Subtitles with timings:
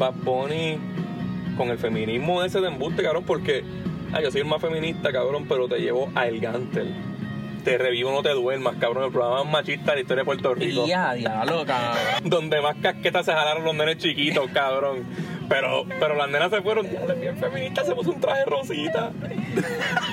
[0.00, 0.78] Bad Bunny
[1.58, 3.62] con el feminismo ese de embuste, cabrón, porque
[4.14, 6.94] ah, yo soy el más feminista, cabrón, pero te llevo a El Gantel.
[7.62, 9.04] Te revivo, no te duermas, cabrón.
[9.04, 10.86] El programa más machista de la historia de Puerto Rico.
[10.86, 12.00] Ya, diablo, cabrón.
[12.24, 15.04] Donde más casquetas se jalaron los nenes chiquitos, cabrón.
[15.50, 19.12] Pero, pero las nenas se fueron, ya, bien feminista, se puso un traje rosita.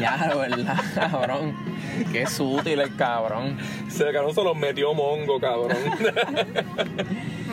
[0.01, 1.55] Ya, de verdad, cabrón.
[2.11, 3.57] Qué sutil el cabrón.
[3.88, 5.77] Se cabrón se los metió mongo, cabrón.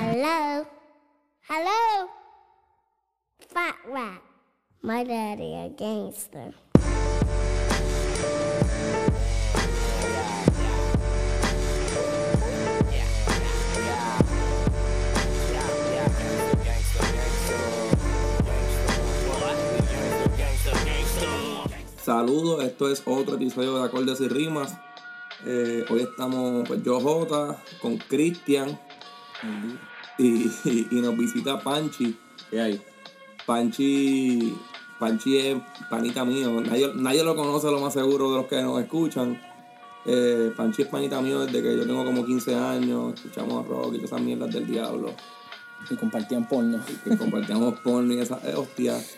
[0.00, 0.66] Hello?
[1.48, 2.23] Hello?
[3.40, 4.22] Fat rat.
[4.82, 6.54] My daddy a gangster.
[22.04, 24.76] Saludos, esto es otro episodio de Acordes y Rimas.
[25.46, 28.78] Eh, hoy estamos, pues yo Jota, con Cristian
[30.18, 32.16] y, y- y nos visita Panchi.
[32.50, 32.82] ¿Qué hay?
[33.46, 34.56] Panchi,
[34.98, 35.56] Panchi es
[35.90, 39.40] panita mío, nadie, nadie lo conoce lo más seguro de los que nos escuchan.
[40.06, 43.96] Eh, Panchi es panita mío desde que yo tengo como 15 años, escuchamos rock y
[43.96, 45.10] todas esas mierdas del diablo.
[45.90, 46.80] Y compartían porno.
[47.04, 49.16] que compartíamos porno y esas eh, hostias.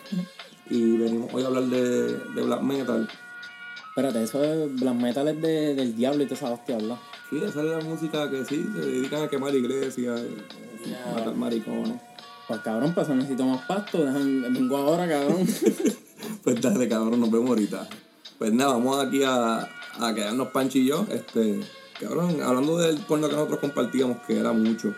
[0.69, 3.07] Y venimos hoy a hablar de, de black metal.
[3.97, 6.97] Espérate, eso es Black Metal es de, del diablo y toda esa hostia, ¿verdad?
[7.31, 10.21] Sí, esa es la música que sí, se dedican a quemar iglesias,
[10.85, 11.99] y matar maricones.
[12.47, 14.05] Pues cabrón, pues necesito más pasto.
[14.05, 15.47] dejan- Vengo ahora, cabrón.
[16.43, 17.87] Pues dale, cabrón, nos vemos ahorita.
[18.39, 19.67] Pues nada, vamos aquí a,
[19.99, 21.05] a quedarnos Panchi y yo.
[21.11, 21.59] Este,
[21.99, 24.93] cabrón, hablando del porno que nosotros compartíamos, que era mucho.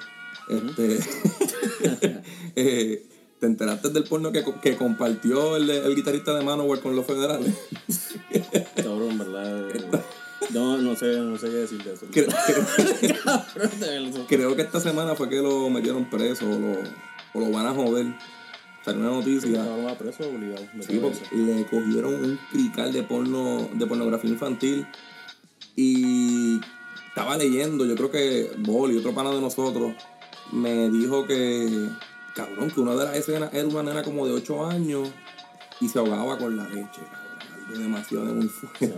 [0.47, 1.00] Este,
[2.55, 3.03] eh,
[3.39, 7.53] ¿te enteraste del porno que, que compartió el, el guitarrista de Manowar con los federales?
[8.75, 9.66] Cabrón, ¿verdad?
[10.52, 12.05] No, no sé, no sé qué decir de eso.
[12.11, 12.27] Creo,
[13.52, 16.77] creo- creo que esta semana fue que lo metieron preso o lo,
[17.33, 18.16] o lo van a joder.
[18.83, 19.66] Salió una noticia.
[19.97, 20.66] Preso obligado.
[20.80, 24.88] Sí, le cogieron un crical de porno, de pornografía infantil
[25.76, 26.59] y
[27.08, 29.93] estaba leyendo, yo creo que Boli, otro pana de nosotros,
[30.52, 31.89] me dijo que,
[32.33, 35.09] cabrón, que una de las escenas era una nena como de 8 años
[35.81, 37.29] y se ahogaba con la leche, cabrón.
[37.77, 38.93] Demasiado muy fuerte.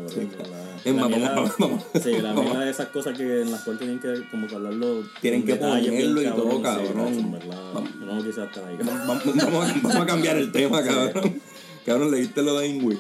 [0.86, 3.80] Es más, mierda- vamos, vamos, Sí, la mierda de esas cosas que en las cuales
[3.80, 5.04] tienen que como que hablarlo.
[5.22, 7.40] Tienen que ponerlo y todo, cabrón.
[7.74, 7.90] Vamos.
[8.00, 8.78] Yo no quise estar ahí.
[8.84, 11.42] Vamos, vamos a- cambiar el tema, cabrón.
[11.86, 12.98] Cabrón, leíste lo de Ingui.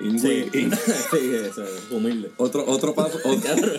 [0.00, 0.76] Ingui, Sí, Ingui.
[1.10, 2.30] sí, eso, humilde.
[2.36, 3.72] Otro, otro paso, otro,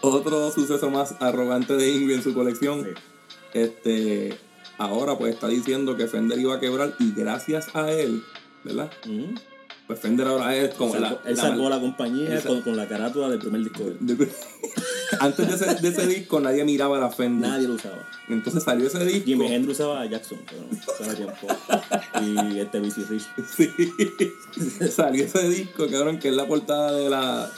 [0.00, 2.86] otro suceso más arrogante de Ingrid en su colección.
[3.52, 4.36] Este,
[4.78, 8.22] ahora pues está diciendo que Fender iba a quebrar y gracias a él,
[8.64, 8.90] ¿verdad?
[9.86, 13.38] Pues Fender ahora es como la, él salvó la compañía con, con la carátula del
[13.38, 14.28] primer disco de
[15.20, 17.50] Antes de ese, de ese disco nadie miraba la Fender.
[17.50, 17.98] Nadie lo usaba.
[18.28, 19.26] Entonces salió ese disco.
[19.26, 21.46] Jimi Hendrix usaba a Jackson, pero tiempo.
[22.22, 23.26] Y este BC Rich.
[23.56, 24.88] Sí.
[24.90, 27.50] salió ese disco, cabrón, que es la portada de la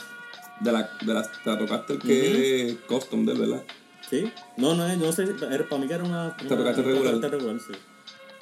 [0.59, 3.63] de la de la Stratocaster que es custom de él, ¿verdad?
[4.09, 4.31] ¿Sí?
[4.57, 5.27] No, no, no sé.
[5.27, 6.35] Para mí que era una.
[6.35, 7.15] tocaste regular.
[7.15, 7.73] una regular, sí.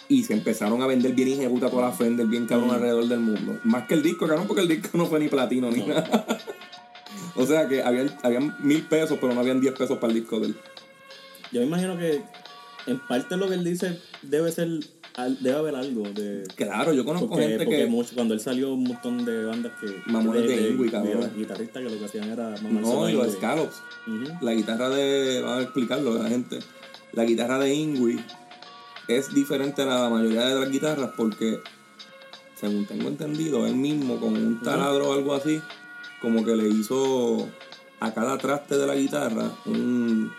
[0.07, 3.59] Y se empezaron a vender bien ejecuta toda la Fender, bien cabrón alrededor del mundo.
[3.63, 6.25] Más que el disco, cabrón, porque el disco no fue ni platino ni nada.
[7.35, 10.39] o sea que habían, habían mil pesos, pero no habían diez pesos para el disco
[10.39, 10.55] de él.
[11.51, 12.21] Yo me imagino que
[12.87, 14.67] en parte lo que él dice debe ser.
[15.39, 16.43] Debe haber algo de.
[16.55, 17.85] Claro, yo conozco Porque, gente porque que.
[17.87, 19.87] mucho- cuando él salió un montón de bandas que.
[20.11, 21.31] Mamones de Ingui, cabrón.
[21.37, 23.31] guitarristas que lo que hacían era No, y los.
[23.31, 23.81] Scallops.
[24.41, 25.41] La guitarra de.
[25.41, 26.59] Vamos a explicarlo a la gente.
[27.13, 28.19] La guitarra de Ingui
[29.07, 31.59] es diferente a la mayoría de las guitarras porque,
[32.55, 35.61] según tengo entendido, él mismo con un taladro o algo así,
[36.21, 37.47] como que le hizo
[37.99, 40.31] a cada traste de la guitarra un.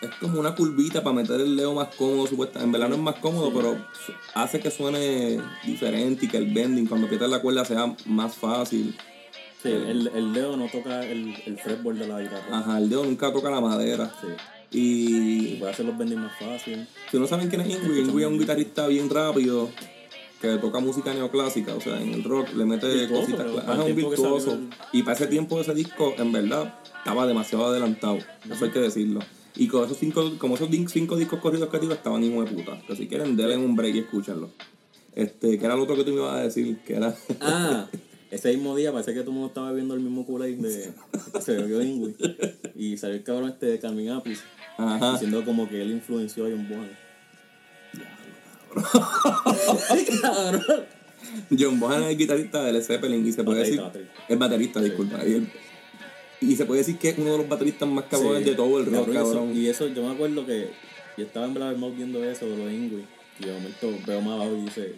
[0.00, 2.64] Es como una curvita para meter el dedo más cómodo, supuestamente.
[2.64, 3.78] En verdad no es más cómodo, pero
[4.34, 8.96] hace que suene diferente y que el bending, cuando aprietas la cuerda, sea más fácil.
[9.62, 12.58] Sí, el, el dedo no toca el, el fretboard de la guitarra.
[12.58, 14.12] Ajá, el dedo nunca toca la madera.
[14.20, 14.26] Sí.
[14.72, 16.86] Y Y puede hacer los bending más fácil.
[17.10, 19.70] Si no saben quién es Ingui, Ingui es un guitarrista bien rápido
[20.40, 23.46] que toca música neoclásica, o sea, en el rock le mete Virtuoso, cositas.
[23.64, 24.52] Ajá, el un virtuoso.
[24.54, 28.18] el- Y para ese tiempo ese disco, en verdad, estaba demasiado adelantado.
[28.50, 29.20] Eso hay que decirlo.
[29.54, 32.80] Y con esos cinco, como esos cinco discos corridos que tiró, estaban hijo de puta.
[32.88, 34.50] Que si quieren, denle un break y escúchenlo.
[35.14, 37.14] Este, que era lo otro que tú me ibas a decir, que era.
[37.40, 37.86] Ah,
[38.32, 40.92] ese mismo día parece que todo el mundo estaba bebiendo el mismo Kool-Aid de.
[41.40, 42.16] Se bebió Ingui.
[42.74, 44.42] Y salió el cabrón este de Carmen Apis
[44.78, 45.12] Ajá.
[45.12, 46.88] diciendo como que él influenció a John Bonham.
[50.22, 50.62] cabrón.
[51.58, 54.00] John Bonham es el guitarrista de Led Zeppelin y se puede Baterista, decir.
[54.08, 54.32] baterista.
[54.32, 55.18] Es baterista, disculpa.
[56.40, 58.80] Y, se puede decir que es uno de los bateristas más cabrones Sí, de todo
[58.80, 59.60] el rock, cabrón, eso-.
[59.60, 60.70] Y eso, yo me acuerdo que
[61.16, 63.04] yo estaba en Blabbermouth viendo eso de los Ingui.
[63.38, 64.94] Y de momento veo más abajo y dice,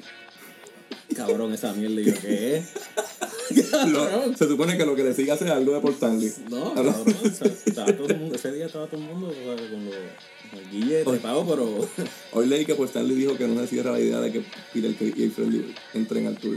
[1.15, 2.01] cabrón, esa mierda.
[2.01, 2.73] Y yo, ¿qué es?
[3.89, 6.33] Lo- se supone que lo que le sigue hace algo de Portanli.
[6.51, 6.95] No, cabrón,
[7.25, 9.85] o sea, estaba todo el mundo, ese día estaba todo el mundo o sea, con
[9.85, 11.89] los, el guille trepado, pero
[12.33, 15.29] Hoy leí que Portanli dijo que no se cierra la idea de que Peter y
[15.29, 16.57] Freddy entren al tour.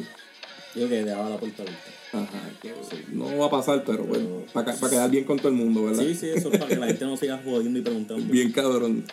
[0.74, 1.92] digo que dejaba la puerta abierta.
[2.13, 2.74] Ajá, que
[3.12, 6.04] no va a pasar, pero bueno, para, quedar bien con todo el mundo, ¿verdad?
[6.04, 8.25] Sí, sí, eso es para que la gente no siga jodiendo y preguntando.
[8.31, 9.04] Bien cabrón.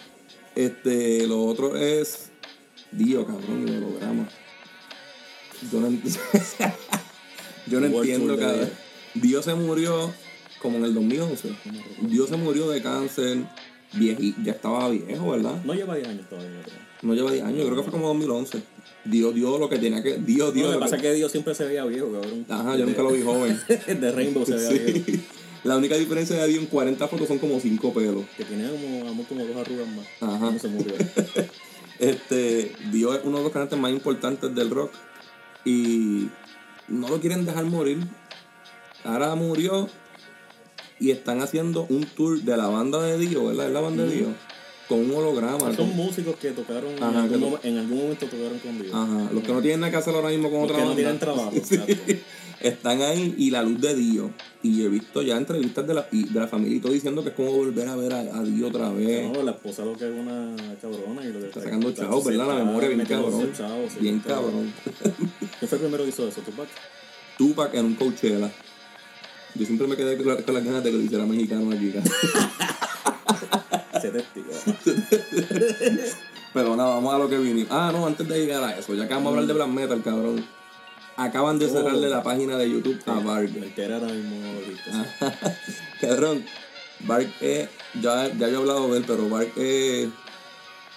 [0.54, 2.30] Este, lo otro es
[2.92, 4.28] Dio, cabrón, el holograma.
[5.72, 6.18] Yo no, ent-
[7.66, 8.70] Yo no entiendo, Tour de cabrón.
[9.14, 10.12] Dio se murió
[10.60, 11.48] como en el 2011.
[12.02, 13.38] Dio se murió de cáncer,
[13.94, 15.62] vieji- ya estaba viejo, ¿verdad?
[15.64, 16.78] No lleva 10 años todavía, creo.
[17.02, 18.62] No lleva 10 años, yo creo que fue como 2011.
[19.04, 20.16] Dio, dio lo que tenía que.
[20.18, 20.64] Dio, dio.
[20.64, 22.46] No, lo que pasa que- es que Dios siempre se veía viejo, cabrón.
[22.48, 23.58] Ajá, yo nunca lo vi joven.
[24.00, 25.22] de Rainbow se veía viejo.
[25.64, 28.24] La única diferencia de Dio en 40 fotos son como 5 pelos.
[28.36, 30.06] Que tenía como, como, como dos arrugas más.
[30.20, 30.50] Ajá.
[30.50, 30.94] No se murió.
[31.98, 34.92] Este, Dio es uno de los cantantes más importantes del rock
[35.64, 36.28] y
[36.88, 37.98] no lo quieren dejar morir.
[39.04, 39.88] Ahora murió
[41.00, 43.66] y están haciendo un tour de la banda de Dio, ¿verdad?
[43.66, 44.26] Es la banda de Dio.
[44.88, 45.74] Con un holograma.
[45.74, 48.94] Son músicos que tocaron, en, Ajá, algún, que- mo- en algún momento tocaron con Dios.
[48.94, 50.88] Ajá, los que no tienen nada que hacer ahora mismo con Los otra que no
[50.88, 51.02] banda.
[51.02, 51.74] tienen trabajo, Sí.
[51.76, 52.12] exacto.
[52.60, 54.30] Están ahí y la luz de Dio.
[54.62, 57.30] Y yo he visto ya entrevistas de la, de la familia y todo diciendo que
[57.30, 59.30] es como volver a ver a, a Dio otra vez.
[59.30, 62.46] No, la esposa lo que es una cabrona y lo que Está sacando chavos, ¿verdad?
[62.48, 63.50] La memoria bien cabrón.
[64.00, 64.72] Bien cabrón.
[64.82, 66.40] ¿Quién fue el primero que hizo eso?
[66.40, 66.68] ¿Tupac?
[67.36, 68.50] Tupac en un Coachella.
[69.54, 71.92] Yo siempre me quedé con, la- con las ganas de que lo hiciera mexicano aquí.
[74.12, 74.50] testigo.
[76.52, 77.68] Pero nada, vamos a lo que vinimos.
[77.70, 80.02] Ah, no, antes de llegar a eso, ya que vamos a hablar de Black Metal,
[80.02, 80.44] cabrón.
[81.16, 82.10] Acaban de cerrarle Oh.
[82.10, 83.50] la página de YouTube a Bark.
[83.52, 85.52] Me enteré ahora mismo ahorita.
[85.66, 85.72] sí.
[86.00, 86.44] cabrón,
[87.00, 87.68] Bark es.
[88.02, 90.08] Ya, ya he hablado de él, pero Bark es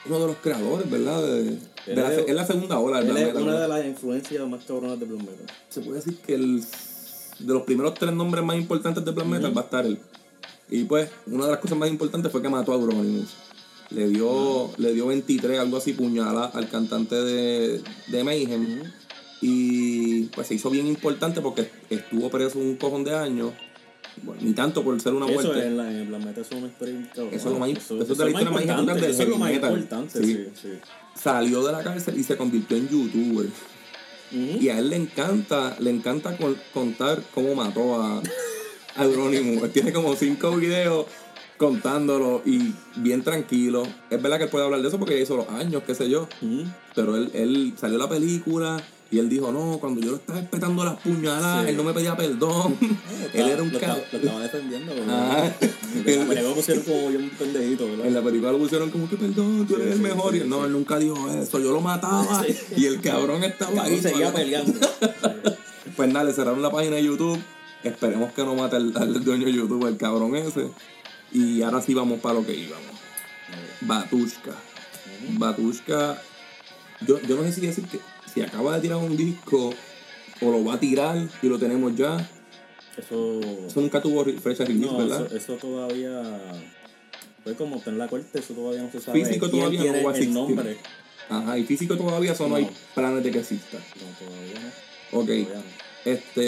[0.06, 1.22] uno de los creadores, ¿verdad?
[1.22, 4.48] De, de la, Él es- la segunda ola del Black es una de las influencias
[4.48, 5.46] más cabronas de Blue Metal.
[5.70, 6.62] se puede decir que el,
[7.40, 10.00] de los primeros tres nombres más importantes de Black Metal va a estar él.
[10.70, 13.36] Y pues, una de las cosas más importantes fue que mató a Euronymous.
[13.90, 18.84] Le dio, le dio 23, algo así, puñala al cantante de, de Mayhem.
[19.42, 23.52] Y pues se hizo bien importante porque estuvo preso un cojón de años.
[24.24, 25.68] Bueno, ni tanto por ser una Eso muerte.
[25.68, 27.36] en, la, en Black eso es historia cabrona.
[27.38, 30.20] Eso es lo más- eso es de la más importante Eso es lo más importante,
[30.24, 30.34] Sí.
[30.34, 30.70] sí, sí.
[31.16, 33.48] Salió de la cárcel y se convirtió en youtuber.
[34.32, 38.22] Y a él le encanta, le encanta con- contar cómo mató a,
[38.96, 39.06] a
[39.74, 41.06] tiene como cinco videos
[41.58, 43.84] contándolo y bien tranquilo.
[44.10, 46.10] Es verdad que él puede hablar de eso porque ya hizo los años, qué sé
[46.10, 46.28] yo.
[46.96, 50.84] Pero él, él salió la película y él dijo, no, cuando yo lo estaba espetando
[50.84, 51.70] las puñaladas, Sí.
[51.70, 52.78] él no me pedía perdón.
[53.34, 54.02] él era un cabrón.
[54.12, 55.50] lo estaba defendiendo, Ah.
[56.06, 56.26] ¿verdad?
[56.28, 58.06] Me lo pusieron como yo un pendejito, ¿verdad?
[58.08, 60.32] En la película lo pusieron como que perdón, tú eres Sí, el mejor.
[60.34, 62.46] sí, y él, no, él nunca dijo eso, yo lo mataba.
[62.76, 64.02] Y el cabrón estaba Cabrón, ahí.
[64.02, 64.80] seguía peleando.
[65.96, 67.40] Pues nada, le cerraron la página de YouTube.
[67.84, 70.70] Esperemos que no mate al, al dueño de YouTube, el cabrón ese.
[71.32, 72.86] Y ahora sí vamos para lo que íbamos.
[73.82, 74.52] Batushka.
[75.38, 76.22] Batushka.
[77.06, 78.00] Yo, yo no sé si decir que
[78.38, 79.74] si acaba de tirar un disco
[80.42, 82.18] o lo va a tirar y lo tenemos ya.
[82.96, 83.40] Eso.
[83.66, 85.26] Eso nunca tuvo fecha de release, No, ¿verdad?
[85.26, 86.22] eso, eso todavía.
[87.44, 89.26] Fue como está en la corte, eso todavía no se sabe.
[89.26, 90.34] Físico todavía no va a existir.
[90.34, 90.78] nombre.
[91.30, 93.78] Ajá, y físico todavía, eso no, hay planes de que exista.
[93.78, 95.20] No, todavía no.
[95.20, 95.26] Ok.
[95.26, 96.12] Todavía no.
[96.12, 96.42] Este.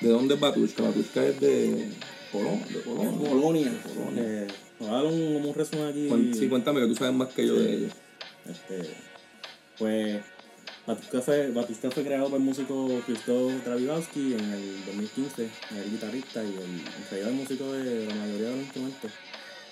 [0.00, 0.84] ¿De dónde es Batushka?
[0.84, 1.88] Batushka es de
[2.32, 2.66] Polonia.
[2.66, 3.28] De Polonia.
[3.28, 3.82] Polonia.
[3.94, 4.22] Polonia.
[4.22, 4.48] Eh,
[4.80, 6.38] un, un resumen aquí.
[6.38, 7.92] Sí, cuéntame que tú sabes más que yo de ellos.
[8.48, 8.88] Este,
[9.78, 10.22] pues
[10.88, 11.20] Batushka
[11.90, 17.32] fue, creado por el músico Krzysztof Dravidowski en el 2015, el guitarrista y el, el
[17.34, 19.12] músico de la mayoría de los instrumentos.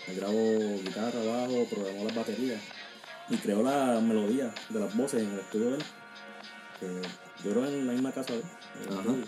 [0.08, 2.60] Él grabó guitarra, bajo, programó las baterías
[3.30, 5.84] y creó la melodía de las voces en el estudio de él.
[6.80, 6.86] Que
[7.44, 8.44] yo creo en la misma casa de él.
[8.90, 9.24] en.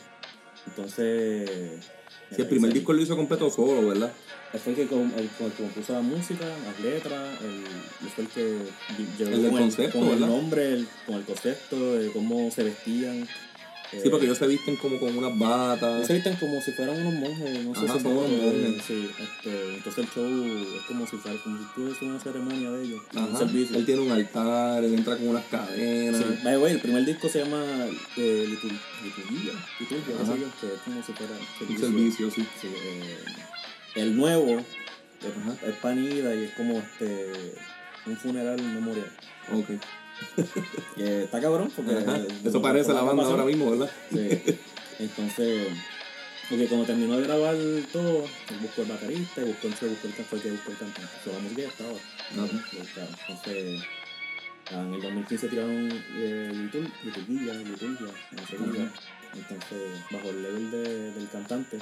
[0.67, 1.91] Entonces...
[2.35, 4.13] Sí, el primer disco lo hizo completo solo, ¿verdad?
[4.53, 8.57] él fue el que, compuso la música, las letras, el, él fue el que
[8.97, 10.27] lle- llevó El con, concepto, con el ¿verdad?
[10.29, 13.29] nombre, el- con el concepto de cómo se vestían.
[13.91, 16.07] Sí, porque ellos se visten como con unas ellos batas.
[16.07, 18.85] se visten como si fueran unos monjes, no sé Ajá, si son unos monjes.
[18.87, 22.85] Sí, este, entonces el show es como si fuera como si tuviese una ceremonia de
[22.85, 23.39] ellos, un Ajá.
[23.39, 23.77] servicio.
[23.79, 26.21] Él tiene un altar, él entra con unas cadenas.
[26.21, 27.65] Sí, by the way, el primer disco se llama
[28.19, 30.35] eh, Litur- Liturgia, Liturgia, Ajá.
[30.35, 31.33] sé yo, que es como si fuera
[31.69, 32.47] Un servicio, sí.
[32.61, 33.17] Sí, eh,
[33.95, 34.65] el nuevo es,
[35.27, 35.67] Ajá.
[35.67, 37.33] es panida y es como este
[38.07, 39.11] un funeral memorial.
[39.53, 39.71] Ok.
[40.97, 42.21] Que está cabrón porque Ajá.
[42.45, 43.91] Eso parece la banda ahora mismo, ¿verdad?
[44.13, 44.59] Sí.
[44.99, 45.69] Entonces,
[46.49, 47.55] porque cuando terminó de grabar
[47.93, 51.01] todo, él buscó el baterista y buscó el, se buscó el, que buscó el cantante.
[51.21, 51.93] O sea, la música ya estaba.
[53.29, 53.83] Entonces,
[54.71, 56.53] En el 2015 tiraron eh,
[58.33, 58.93] no sé qué, Ajá.
[59.35, 61.79] entonces bajo el label de- del cantante,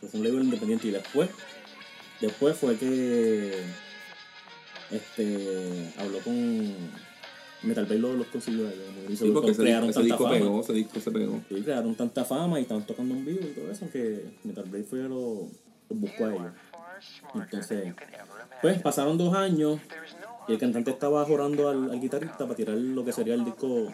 [0.00, 1.28] pues fue un label independiente y después,
[2.20, 3.62] después fue que
[4.90, 6.74] este habló con
[7.62, 10.24] Metal Bay lo- los consiguió ellos, como Sí, porque los ese, crearon ese tanta disco
[10.24, 10.38] fama.
[10.38, 11.40] pegó, ese disco se pegó.
[11.48, 14.84] Sí, crearon tanta fama y estaban tocando en vivo y todo eso que Metal Blade
[14.84, 15.48] fue y lo,
[15.90, 16.52] los buscó a ellos.
[17.34, 17.94] Entonces,
[18.62, 19.78] pues pasaron dos años
[20.48, 23.86] y el cantante estaba jorando al, al guitarrista para tirar lo que sería el disco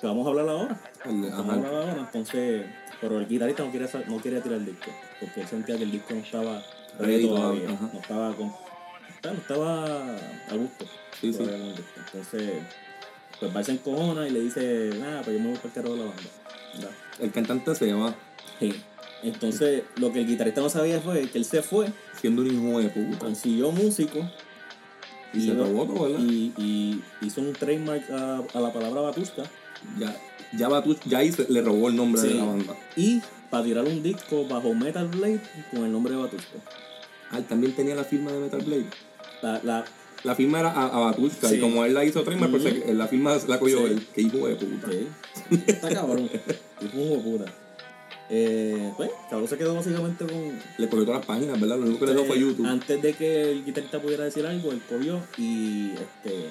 [0.00, 0.80] que vamos a hablar ahora.
[1.04, 2.66] Vamos a hablar ahora, entonces,
[3.00, 5.90] pero el guitarrista no quería, no quería tirar el disco porque él sentía que el
[5.90, 6.62] disco no estaba
[6.98, 7.90] ready todavía, ajá.
[7.92, 10.84] no estaba con, no estaba a gusto.
[11.20, 11.42] Sí, sí.
[12.06, 12.52] Entonces,
[13.40, 15.74] pues va y se encojona y le dice, nada, pues yo me voy para el
[15.74, 16.22] carro de la banda.
[16.74, 16.90] ¿verdad?
[17.20, 18.14] El cantante se llama
[18.58, 18.74] Sí.
[19.22, 21.86] Entonces, lo que el guitarrista no sabía fue que él se fue,
[22.20, 23.18] siendo un hijo de puta.
[23.18, 24.20] consiguió músico
[25.32, 26.18] Y se robó todo, ¿verdad?
[26.20, 29.42] y, y hizo un trademark a, a la palabra Batusta.
[29.98, 30.14] Ya,
[30.56, 32.28] ya Batu- ya se- le robó el nombre Sí.
[32.28, 32.74] de la banda.
[32.96, 35.40] Y para tirar un disco bajo Metal Blade
[35.70, 36.58] con el nombre de Batusta.
[37.30, 38.86] Ah, también tenía la firma de Metal Blade.
[39.42, 39.84] La, la,
[40.26, 41.56] La firma era a, a Batushka Sí.
[41.56, 42.58] y como él la hizo pues Ujú.
[42.60, 43.84] se- la firma la cogió Sí.
[43.84, 44.06] él.
[44.14, 44.88] Qué hijo de puta.
[44.90, 45.08] sí.
[45.66, 46.28] Está cabrón.
[46.82, 47.44] Un hijo de puta.
[48.28, 50.58] Eh, pues, cabrón se quedó básicamente con.
[50.78, 51.76] Le cogió todas las páginas, ¿verdad?
[51.78, 52.66] Lo único que le dio fue YouTube.
[52.66, 56.48] Antes de que el guitarrista pudiera decir algo, él cogió y este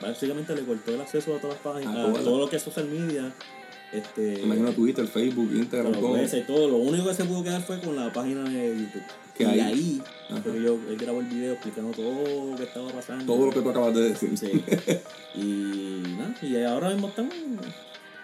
[0.00, 2.24] básicamente le cortó el acceso a todas las páginas, A a, todas.
[2.24, 3.32] todo lo que es social media.
[3.92, 5.92] Este, imagino Twitter, Facebook, Instagram,
[6.46, 6.68] todo.
[6.68, 9.02] Lo único que se pudo quedar fue con la página de YouTube.
[9.38, 10.42] Que y ahí- ahí, Ajá.
[10.42, 13.24] fue que yo, él grabó el video explicando todo lo que estaba pasando.
[13.24, 14.36] Todo lo que tú acabas de decir.
[14.36, 14.62] Sí.
[15.34, 17.30] y nada, y ahora mismo están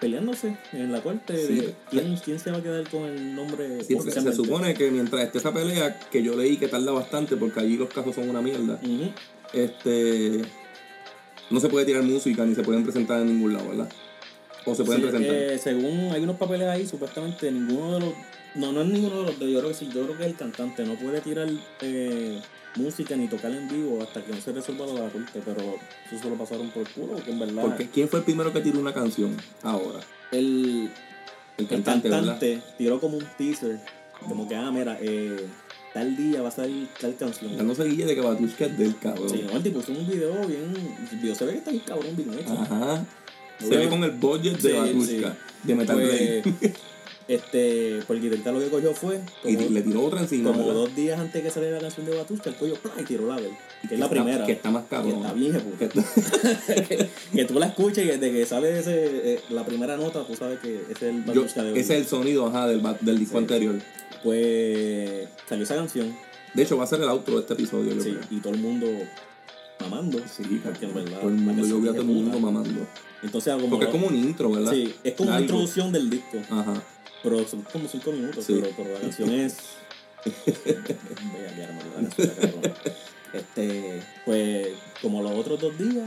[0.00, 3.94] peleándose en la corte de quién, quién se va a quedar con el nombre Sí,
[3.94, 4.36] porque se oficialmente.
[4.36, 7.88] supone que mientras esté esa pelea, que yo leí que tarda bastante porque allí los
[7.88, 8.78] casos son una mierda,
[9.52, 10.42] este
[11.50, 13.88] no se puede tirar música ni se pueden presentar en ningún lado, ¿verdad?
[14.66, 15.36] O se pueden Sí, presentar.
[15.36, 18.14] eh, según hay unos papeles ahí, supuestamente ninguno de los.
[18.54, 19.48] No, no es ninguno de los dos.
[19.50, 21.48] Yo creo que sí, yo creo que el cantante no puede tirar
[21.82, 22.40] eh,
[22.76, 25.42] música ni tocar en vivo hasta que no se resuelva lo de la corte.
[25.44, 25.60] Pero
[26.10, 27.62] eso se lo pasaron por el culo, porque en verdad.
[27.62, 30.00] Porque ¿quién fue el primero que tiró una canción ahora?
[30.32, 30.90] el,
[31.58, 33.78] El el cantante, tiró como un teaser.
[34.28, 35.46] Como que, ah, mira, eh,
[35.92, 37.56] tal día va a salir tal canción.
[37.56, 39.28] Dándose guille de que Batushka es del cabrón.
[39.28, 40.72] Sí, no, el tipo hizo un video bien.
[41.12, 42.52] El video se ve que está bien cabrón, bien hecho.
[42.52, 43.04] Ajá.
[43.58, 43.82] Se Bueno.
[43.82, 46.74] ve con el budget de Batushka, de Metal Pues, Blade.
[47.28, 49.20] este, por el guitarrista lo que cogió fue.
[49.44, 50.50] Y le tiró otra encima.
[50.50, 50.74] Como ¿verdad?
[50.82, 52.92] dos días antes que saliera la canción de Batushka, el ¡plá!
[52.98, 53.52] y tiró la de él.
[53.88, 54.46] Que es la está- primera.
[54.46, 55.16] que está más Que cabrón.
[55.22, 56.04] está bien, Que puta.
[56.88, 60.34] que, que tú la escuches y desde que sale ese, eh, la primera nota, tú
[60.36, 63.18] sabes que ese es el yo- Batushka de ese es el sonido ajá, del, del
[63.18, 63.44] disco Sí.
[63.44, 63.74] anterior.
[64.22, 66.14] Pues salió esa canción,
[66.54, 68.22] De hecho, va a ser el outro de este episodio, yo sí, creo.
[68.30, 68.86] y todo el mundo
[69.88, 70.18] mamando.
[70.28, 71.20] Sí, porque en verdad.
[71.20, 72.86] todo el mundo, yo vi a todo el mundo mamando.
[73.22, 73.70] Entonces, como.
[73.70, 74.72] Porque es como un intro, ¿verdad?
[74.72, 76.38] Sí, es como una introducción del disco.
[76.50, 76.82] Ajá.
[77.22, 78.58] Pero son como cinco minutos, Sí.
[78.60, 79.56] pero, pero la canción es.
[80.24, 82.32] Voy a la canción.
[83.32, 84.68] Este, pues,
[85.02, 86.06] como los otros dos días,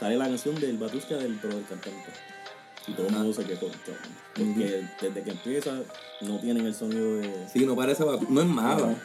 [0.00, 2.10] sale la canción del Batushka del pro del cantante.
[2.88, 3.68] Y todo el mundo se quedó.
[4.34, 5.82] Porque desde que empieza,
[6.22, 7.46] no tienen el sonido de.
[7.52, 8.96] Sí, no parece No es mala.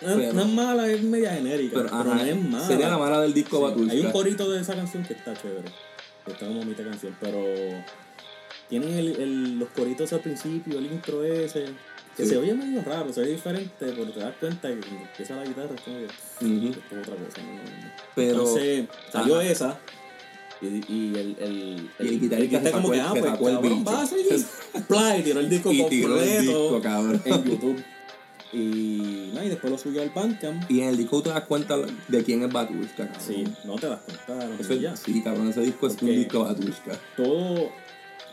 [0.00, 1.74] No, Pero- no es mala, es media genérica.
[1.76, 2.66] Pero, Pero, ajá, no es mala.
[2.66, 3.92] Sería la mala del disco Sí, Batushka.
[3.92, 5.68] Hay un corito de esa canción que está chévere.
[6.24, 7.38] Que está como mitad canción, pero
[8.68, 11.64] tienen el, el- los coritos al principio, el intro ese,
[12.16, 12.30] que Sí.
[12.30, 15.44] se oye medio raro, se ve diferente, pero te das cuenta que cuando empieza la
[15.44, 16.04] guitarra es como que
[16.44, 16.66] Ujú.
[16.68, 17.42] esto es otra cosa.
[17.42, 17.60] ¿no?
[18.14, 18.30] Pero.
[18.32, 19.48] Entonces salió ajá.
[19.48, 19.78] esa.
[20.60, 23.62] Y, y el, el, Y el guitarrista se como que, el- ah, pues el cabrón,
[23.62, 23.84] bicho.
[23.84, 24.44] va a seguir.
[24.88, 27.22] Pla, y tiró el disco Y tiró el completo disco, cabrón.
[27.24, 27.84] en YouTube.
[28.52, 30.70] Y, nada, y después lo subió al Bandcamp.
[30.70, 33.16] Y en el disco te das cuenta de quién es Batushka, cabrón.
[33.26, 34.46] Sí, no te das cuenta.
[34.46, 34.96] no, Eso es- ya.
[34.96, 36.98] sí, cabrón, ese disco es un disco Batushka.
[37.16, 37.68] Todo,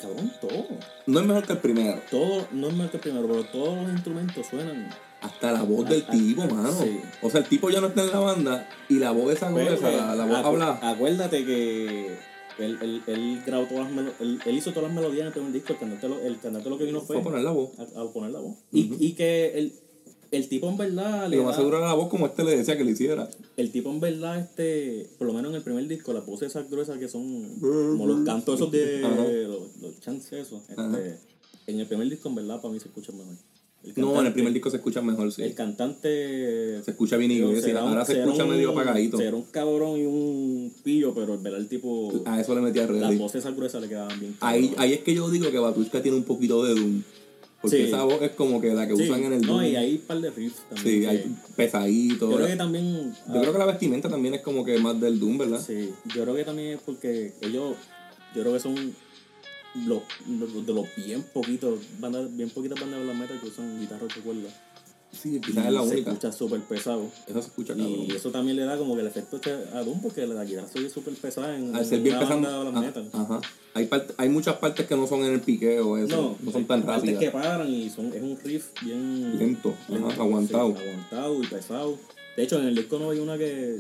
[0.02, 0.68] cabrón, todo.
[1.08, 2.02] No es mejor que el primero.
[2.10, 4.90] Todo, no es más que el primero, pero todos los instrumentos suenan.
[5.22, 6.72] Hasta la voz del ah, tipo, mano.
[6.72, 7.00] sí.
[7.22, 9.78] O sea, el tipo ya no está en la banda y la voz esa gruesa,
[9.82, 10.80] Pero, la, la voz acu- habla.
[10.84, 12.16] Acuérdate que
[12.60, 15.52] él, él, él grabó todas las él, él hizo todas las melodías en el primer
[15.52, 17.72] disco, el cantante lo, el cantante lo que vino fue Fue a poner la voz.
[17.80, 18.56] a, a poner la voz.
[18.72, 19.74] y, y que el,
[20.36, 22.58] el tipo en verdad le lo más da- seguro era la voz como este le
[22.58, 23.30] decía que le hiciera.
[23.58, 26.70] el tipo en verdad, este, por lo menos en el primer disco, las voces esas
[26.70, 29.00] gruesas que son como los cantos esos de
[29.48, 31.18] los, los chants esos, este,
[31.68, 33.36] en el primer disco en verdad para mí se escucha mejor.
[33.84, 35.44] El No, en el primer disco se escucha mejor, sí.
[35.44, 36.82] El cantante.
[36.84, 39.16] Se escucha bien inglés, será ahora se escucha un- medio apagadito.
[39.18, 42.12] Será un cabrón y un pillo, pero en verdad el tipo.
[42.26, 43.18] A eso le metía Las ready.
[43.18, 44.36] voces esas gruesas le quedaban bien.
[44.42, 47.04] Ahí, ahí es que yo digo que Batushka tiene un poquito de Doom.
[47.62, 47.84] Porque Sí.
[47.84, 49.64] esa voz es como que la que Sí, usan en el No, Doom.
[49.66, 51.02] y hay un par de riffs también.
[51.02, 52.30] Sí, hay pesadito.
[52.30, 53.16] Yo creo que también.
[53.34, 55.62] Yo creo que la vestimenta también es como que más del Doom, ¿verdad?
[55.66, 57.76] Sí, yo creo que también es porque ellos,
[58.36, 58.76] yo creo que son
[59.88, 63.80] los, los- de los bien poquitos, bandas, bien poquitas bandas de black metal que usan
[63.80, 64.50] guitarra de cuerda.
[65.22, 66.12] Sí, quizás es la se única.
[66.12, 67.10] escucha súper pesado.
[67.28, 67.92] Eso se escucha cabrón.
[68.08, 70.68] Y eso también le da como que el efecto este a Doom porque la guitarra
[70.68, 73.10] se oye súper pesada en, Al ser en bien metal.
[73.14, 73.42] Ajá.
[73.74, 76.38] Hay, part- hay muchas partes que no son en el piqueo, eso.
[76.42, 77.20] No, son tan hay partes rápidas.
[77.20, 80.76] que paran y son, es un riff bien Lento, ajá, aguantado.
[80.78, 81.98] sí, aguantado y pesado.
[82.38, 83.80] De hecho, en el disco no hay una que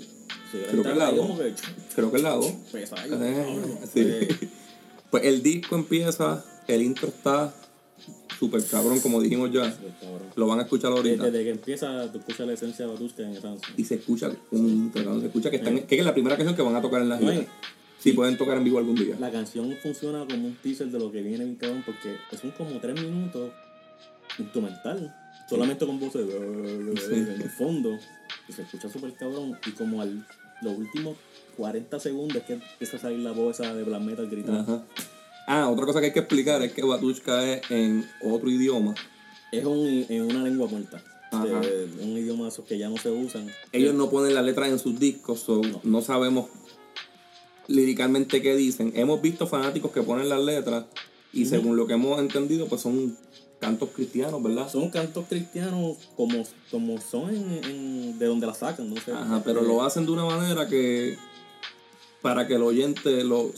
[0.51, 1.37] se Creo que la dos.
[1.39, 1.53] que
[1.95, 2.45] Creo que es la 2.
[2.71, 3.05] pesada.
[3.09, 4.47] Eh, sí.
[5.11, 7.53] Pues el disco empieza, el intro está
[8.37, 9.73] súper cabrón, como dijimos ya.
[10.35, 11.25] Lo van a escuchar ahorita.
[11.25, 13.73] Desde que empieza, tú escuchas la esencia de Batuska en esa canción.
[13.77, 16.75] Y se escucha un se escucha que están, que es la primera canción que van
[16.75, 17.45] a tocar en la gira.
[17.99, 19.15] Si pueden tocar en vivo algún día.
[19.19, 22.79] La canción funciona como un teaser de lo que viene bien cabrón porque son como
[22.79, 23.51] tres minutos
[24.37, 25.15] instrumental.
[25.49, 26.27] Solamente con voces
[27.11, 27.97] en el fondo.
[28.47, 29.57] Y se escucha súper cabrón.
[29.65, 30.23] Y como al
[30.61, 31.17] los últimos
[31.57, 34.61] 40 segundos que empieza a salir la voz esa de black metal gritando.
[34.61, 34.83] Ajá.
[35.47, 38.95] Ah, otra cosa que hay que explicar es que Batushka es en otro idioma.
[39.51, 41.01] Es un, en una lengua muerta.
[41.31, 41.45] Ajá.
[41.63, 43.47] Eh, un idioma de esos que ya no se usan.
[43.71, 46.01] Ellos no ponen las letras en sus discos, so no.
[46.01, 46.47] sabemos
[47.67, 48.91] líricamente qué dicen.
[48.95, 50.85] Hemos visto fanáticos que ponen las letras
[51.33, 53.17] y según lo que hemos entendido, pues son
[53.59, 54.69] cantos cristianos, ¿verdad?
[54.69, 59.11] Son cantos cristianos como, como son en, en- de donde la sacan, no sé.
[59.11, 61.17] Ajá, pero Eh, lo hacen de una manera que
[62.21, 63.51] para que el oyente lo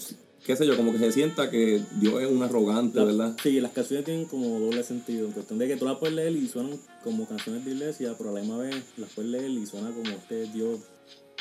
[0.46, 3.38] qué sé yo, como que se sienta que Dios es un arrogante, La- ¿verdad?
[3.41, 5.25] Sí, las canciones tienen como doble sentido.
[5.27, 8.29] En cuestión de que tú las puedes leer y suenan como canciones de iglesia, pero
[8.29, 10.79] a la misma vez las puedes leer y suena como este Dios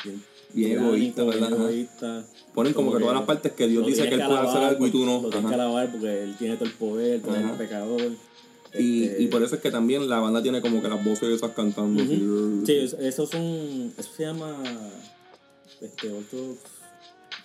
[0.03, 0.23] bien,
[0.53, 1.51] Bien egoísta, ¿verdad?
[1.53, 2.25] Egoísta.
[2.53, 4.91] Ponen como que todas las partes que Dios dice que él puede hacer algo y
[4.91, 5.21] tú no.
[5.21, 7.51] Lo tienes que alabar porque él tiene todo el poder, Ajá.
[7.51, 8.11] el pecador.
[8.77, 11.29] Y, Este, y por eso es que también la banda tiene como que las voces
[11.29, 12.03] esas cantando.
[12.03, 12.21] así.
[12.65, 13.93] Sí, eso, son.
[13.97, 14.55] Eso se llama.
[15.81, 16.59] Este, Orthodox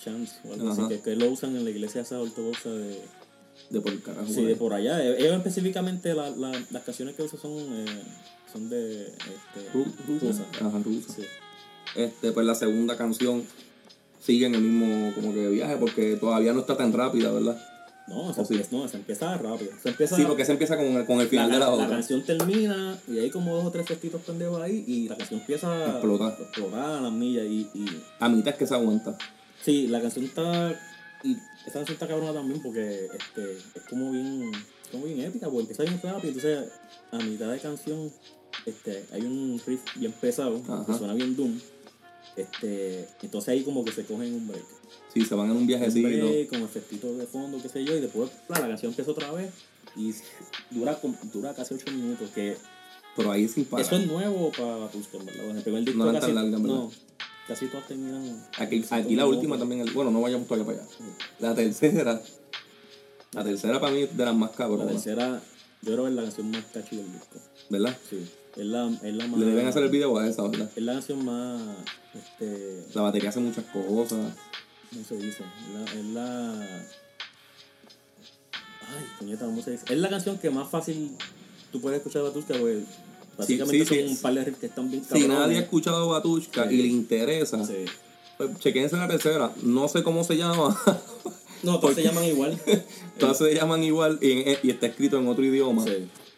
[0.04, 0.86] Chants o algo Ajá.
[0.86, 3.00] así, que, que lo usan en la iglesia esa ortodoxa de.
[3.70, 4.26] De por el carajo.
[4.26, 5.02] Sí, de por allá.
[5.04, 8.02] Eh, Ellos específicamente la, la, las canciones que usan son, eh,
[8.52, 9.02] son de.
[9.06, 10.44] Este, Ru- rusa.
[10.60, 11.12] Ajá, rusa.
[11.14, 11.22] Sí.
[11.96, 13.44] Este, pues la segunda canción
[14.20, 17.60] sigue en el mismo como que viaje porque todavía no está tan rápida, ¿verdad?
[18.08, 19.70] No, se, empieza, no, se empieza rápido.
[19.82, 21.72] Se empieza, Sí, porque se empieza con el, con el final la, de la la
[21.72, 21.88] otra.
[21.88, 25.72] canción termina y hay como dos o tres festitos pendejos ahí y la canción empieza
[25.72, 26.32] A explotar.
[26.32, 27.84] a explotar a las millas y, y
[28.18, 29.16] A mitad es que se aguanta.
[29.64, 30.78] Sí, la canción está.
[31.24, 31.32] Y
[31.66, 34.50] esta canción está cabrona también porque este, es como bien.
[34.90, 36.28] como bien épica, porque empieza bien rápido.
[36.34, 36.72] Entonces,
[37.12, 38.12] a mitad de canción,
[38.66, 40.84] este, hay un riff bien pesado, Ajá.
[40.86, 41.58] que suena bien doom.
[42.36, 44.64] Este, entonces ahí como que se cogen un break.
[45.12, 46.08] Sí, se van en un Un viajecito.
[46.08, 49.52] break, con efectitos de fondo, qué sé yo, y después la canción empieza otra vez
[49.96, 50.14] y
[50.70, 50.98] dura,
[51.32, 52.30] dura casi 8 minutos.
[52.30, 52.56] Que
[53.16, 53.84] Pero ahí sin parar.
[53.86, 55.50] eso es nuevo para Tusker, ¿verdad?
[55.50, 56.44] En el primer disco No casi, ¿verdad?
[56.58, 56.90] no,
[57.52, 58.46] casi todas terminan.
[58.58, 60.88] Aquí, aquí la última también, el- bueno, no vayamos todavía para allá.
[61.38, 62.20] La tercera,
[63.32, 65.40] la tercera para mí es de las más La cabronas, tercera,
[65.82, 67.38] yo creo que es la canción más catchy del disco.
[67.68, 67.96] ¿verdad?
[68.08, 68.30] Sí.
[68.56, 69.40] Es la, es la más.
[69.40, 70.70] Le deben hacer el video a esa, ¿verdad?
[70.76, 71.62] Es la canción más.
[72.14, 72.84] Este.
[72.94, 74.34] La batería hace muchas cosas.
[74.90, 75.42] ¿Cómo se dice?
[75.42, 75.84] Es la.
[76.00, 76.52] Es la
[78.88, 79.84] ay, puñeta, ¿cómo se dice?
[79.88, 81.16] Es la canción que más fácil
[81.70, 82.84] tú puedes escuchar de Batuska, porque
[83.36, 84.12] básicamente sí, son sí.
[84.14, 85.28] un par de riffs que están bien Si cabrones.
[85.38, 87.66] nadie ha escuchado Batushka y le interesa,
[88.36, 89.52] pues chequense la tercera.
[89.62, 90.78] No sé cómo se llama.
[91.62, 92.58] No, todos se llaman igual.
[93.20, 95.84] Todas se llaman igual y, y está escrito en otro idioma.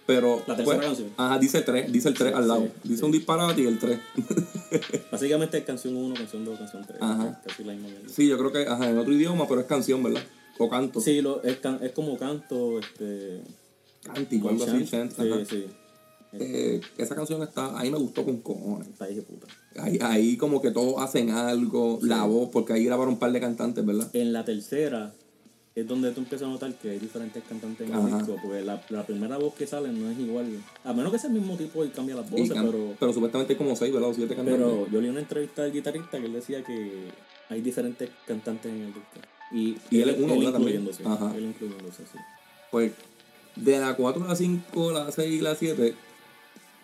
[0.07, 0.42] Pero.
[0.46, 1.09] La tercera pues, canción.
[1.16, 2.61] Ajá, dice 3, dice el 3 Sí, al lado.
[2.64, 3.04] sí, dice sí.
[3.07, 3.98] un disparate y el 3.
[5.11, 6.98] Básicamente es canción 1, canción 2, canción 3.
[7.00, 7.40] Ajá.
[7.42, 10.22] Casi la misma sí, yo creo que ajá, en otro idioma, pero es canción, ¿verdad?
[10.59, 11.00] O canto.
[11.00, 13.40] Sí, lo, es, can- es como canto, este.
[14.02, 14.85] Cántico, algo así.
[14.85, 15.11] chant.
[15.16, 15.66] Sí, sí.
[16.40, 18.88] Eh, esa canción está, ahí me gustó con cojones.
[18.88, 19.47] Está ahí de puta.
[19.79, 23.40] Ahí, ahí como que todos hacen algo, la voz, porque ahí grabaron un par de
[23.40, 24.09] cantantes, ¿verdad?
[24.12, 25.12] En la tercera
[25.75, 28.81] es donde tú empiezas a notar que hay diferentes cantantes en el disco, porque la,
[28.90, 30.47] la primera voz que sale no es igual.
[30.85, 33.55] A menos que sea el mismo tipo y cambia las voces, can- pero, pero supuestamente
[33.55, 34.11] hay como seis, ¿verdad?
[34.11, 34.64] O siete cantantes.
[34.64, 37.09] pero yo leí una entrevista del guitarrista que él decía que
[37.49, 39.18] hay diferentes cantantes en el disco.
[39.53, 40.29] Y, Y él es uno.
[40.35, 40.53] También.
[40.55, 41.03] incluyéndose.
[41.05, 41.33] Ajá.
[41.37, 42.18] Él incluyéndose, sí.
[42.70, 42.92] Pues
[43.57, 45.94] de la 4 a la 5, la 6 y la 7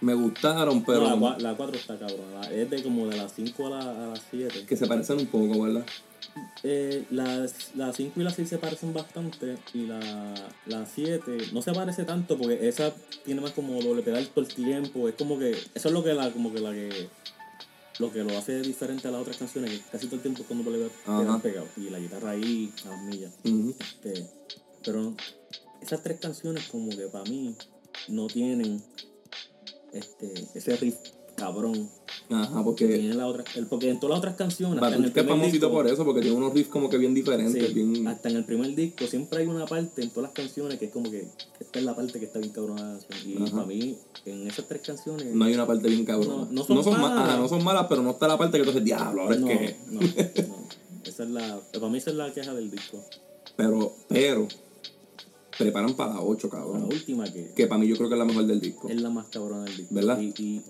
[0.01, 2.33] me gustaron, pero No, la, cua- la 4 está cabrón.
[2.41, 4.65] la- es de como de las 5 a, la, a las 7.
[4.67, 5.85] que se parecen un poco, ¿verdad?
[6.63, 10.01] Eh, las, las 5 y las 6 se parecen bastante y la,
[10.67, 12.93] la 7 no se parece tanto porque esa
[13.25, 15.09] tiene más como doble pedal todo el tiempo.
[15.09, 17.09] Es como que eso es lo que la como que la que
[17.99, 20.49] lo que lo hace diferente a las otras canciones que casi todo el tiempo es
[20.49, 23.33] con doble pedal pegado y la guitarra ahí a las millas.
[23.45, 24.27] Este,
[24.85, 25.15] pero
[25.83, 27.55] esas tres canciones como que para mí
[28.09, 28.83] no tienen
[29.93, 30.97] este, ese riff
[31.37, 31.89] cabrón
[32.29, 34.95] Ajá, que porque tiene la otra, el, porque en todas las otras canciones, hasta en
[34.95, 37.15] el Batushka es primer famosito disco, por eso, porque tiene unos riffs como que bien
[37.15, 38.07] diferentes, sí, bien...
[38.09, 40.91] hasta en el primer disco siempre hay una parte en todas las canciones que es
[40.93, 41.27] como que
[41.59, 43.53] esta es la parte que está bien cabrona y Ajá.
[43.53, 46.47] para mí en esas tres canciones No hay una parte bien cabrona.
[46.51, 47.29] No, no son ma- malas.
[47.29, 49.49] ajá, no son malas, pero no está la parte que tú dices, diablo, ahora no,
[49.49, 49.77] es que...
[49.89, 50.07] no, no.
[51.05, 53.03] Esa es la, para mí esa es la queja del disco.
[53.57, 54.47] Pero, pero,
[55.65, 56.85] preparan para la 8, La cabrón.
[56.85, 58.89] última que Que para mí yo creo que es la mejor del disco.
[58.89, 59.95] es la más cabrona del disco.
[59.95, 60.21] ¿Verdad?
[60.21, 60.63] Y, y,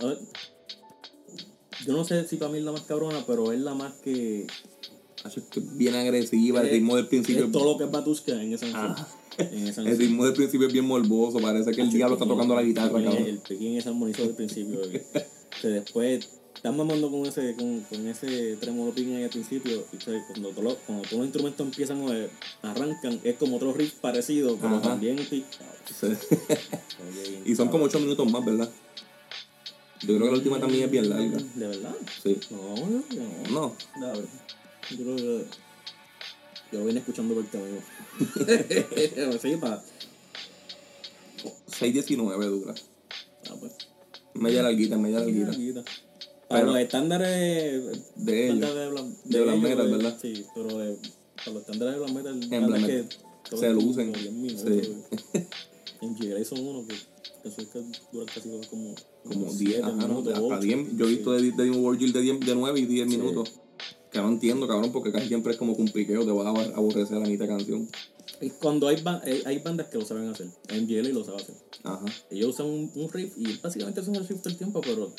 [1.87, 4.47] yo no sé si para mí es la más cabrona, pero es la más que
[5.25, 7.45] es es bien agresiva, el es- ritmo del principio.
[7.47, 8.95] es todo lo que es Batushka en esa canción.
[8.99, 9.09] Ah.
[9.39, 12.99] El ritmo del principio es bien morboso, parece que el diablo está tocando la guitarra,
[12.99, 13.23] El, cabrón.
[13.27, 14.81] el pequeño es armonizado del principio.
[15.63, 16.29] que después
[16.61, 19.83] están mamando con ese, con, con ese tremolo picking ahí al principio.
[19.95, 19.97] Y
[20.29, 22.03] cuando, todos los- cuando todos los instrumentos empiezan
[22.63, 24.83] a arrancan, es como otro riff parecido, pero Ajá.
[24.91, 25.43] también Sí.
[27.47, 28.69] Y son como 8 minutos más, ¿verdad?
[30.03, 31.39] Yo creo que la última también es bien larga.
[31.55, 31.97] ¿De verdad?
[32.23, 32.39] Sí.
[32.51, 33.03] No, no,
[33.51, 33.77] no.
[33.99, 35.45] No, yo creo que
[36.73, 39.39] yo vine escuchando por el camino.
[39.41, 39.83] sí, para.
[41.71, 42.75] 6.19 dura.
[43.49, 43.73] Ah, pues.
[44.35, 45.83] Media larguita, media larguita.
[46.51, 48.61] Para Pero- los estándares De ellos.
[48.75, 50.19] de, Black- De Black Metal, de- ¿verdad?
[50.21, 50.97] Sí, pero de,
[51.37, 53.19] para los estándares de Black Metal, En Black que Metal.
[53.49, 54.13] todos Se lucen.
[54.13, 54.65] 10 minutos,
[55.33, 55.39] Sí.
[56.03, 57.83] En GLA son uno que eso es que
[58.13, 60.09] dura casi como Como 10, siete ajá, ¿no?
[60.09, 60.59] minutos, Hasta ocho.
[60.61, 60.97] 10.
[60.97, 63.17] Yo he visto de, de Wargill de, 10 de 9 y 10 Sí.
[63.17, 63.53] minutos.
[64.11, 66.75] Que no entiendo, cabrón, porque casi siempre es como que un piqueo, te vas a
[66.77, 67.89] aborrecer a la mitad de canción.
[68.41, 71.41] Y Cuando hay, ba- hay hay bandas que lo saben hacer, en GLA lo saben
[71.41, 71.55] hacer.
[71.85, 72.05] Ajá.
[72.31, 75.13] Ellos usan un, un riff y básicamente es el riff todo el tiempo, pero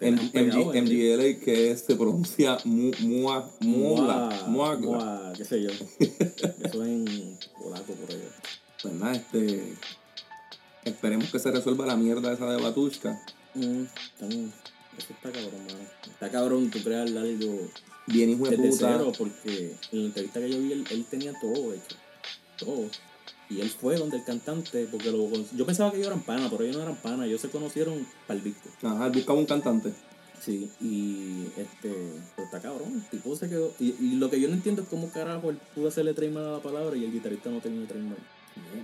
[0.00, 4.88] MGLA que es- se pronuncia mu, mua, Mua, muagla.
[4.88, 5.70] mua, qué sé yo.
[6.00, 8.28] Eso en polaco por allá.
[8.82, 9.72] Pues nada, este.
[10.84, 13.20] Esperemos que se resuelva la mierda esa de Batushka.
[13.54, 13.82] Mm,
[14.98, 15.78] eso está cabrón, mano.
[16.12, 17.68] Está cabrón tú crear algo
[18.06, 18.76] Bien hijo de puta.
[18.92, 21.96] cero, porque en la entrevista que yo vi, él, él tenía todo hecho.
[22.58, 22.88] Todo.
[23.48, 26.64] Y él fue donde el cantante, porque lo, yo pensaba que ellos eran panas, pero
[26.64, 28.68] ellos no eran panas, ellos se conocieron para el disco.
[28.82, 29.92] Ajá, él buscaba un cantante.
[30.40, 31.92] Sí, y este,
[32.34, 33.72] pero está cabrón, el tipo se quedó.
[33.78, 36.52] Y, y lo que yo no entiendo es cómo carajo él pudo hacerle trademark a
[36.52, 38.20] la palabra y el guitarrista no tenía trademark.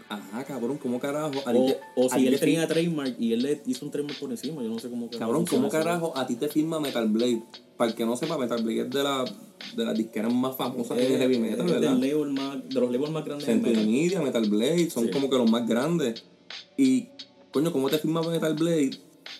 [0.09, 1.41] Ajá, cabrón, ¿cómo carajo?
[1.47, 4.19] A O, te- o si él te tenía trademark y él le hizo un trademark
[4.19, 7.09] por encima, yo no sé cómo carajo Cabrón, ¿cómo carajo a ti te firma Metal
[7.09, 7.43] Blade?
[7.77, 9.25] Para el que no sepa, Metal Blade es de, la,
[9.77, 11.97] de las disqueras más famosas de heavy metal, ¿verdad?
[12.29, 13.87] más, de los labels más grandes Century metal.
[13.87, 15.11] Media, Metal Blade, son Sí.
[15.11, 16.23] como que los más grandes.
[16.77, 17.07] Y,
[17.51, 18.91] coño, ¿cómo te firma Metal Blade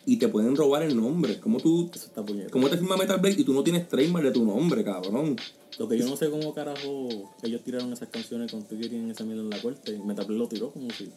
[0.07, 1.38] y te pueden robar el nombre?
[1.40, 2.25] ¿Cómo tú está.
[2.51, 5.37] ¿Cómo te firma Metal Blade y tú no tienes trademark de tu nombre, cabrón?
[5.79, 7.09] Lo que yo no sé cómo carajo
[7.42, 10.38] ellos tiraron esas canciones con tú que tienen esa mierda en la y Metal Blade
[10.38, 11.11] lo tiró como si.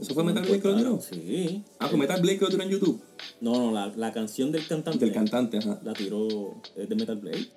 [0.00, 1.00] ¿Eso fue Metal Blade que lo tiró?
[1.00, 1.62] Sí.
[1.78, 3.00] Ah, pues Metal Blade que lo tiró en YouTube.
[3.40, 5.04] No, no, la, la canción del cantante.
[5.04, 5.80] Del cantante, ajá.
[5.82, 7.48] La tiró, es de Metal Blade.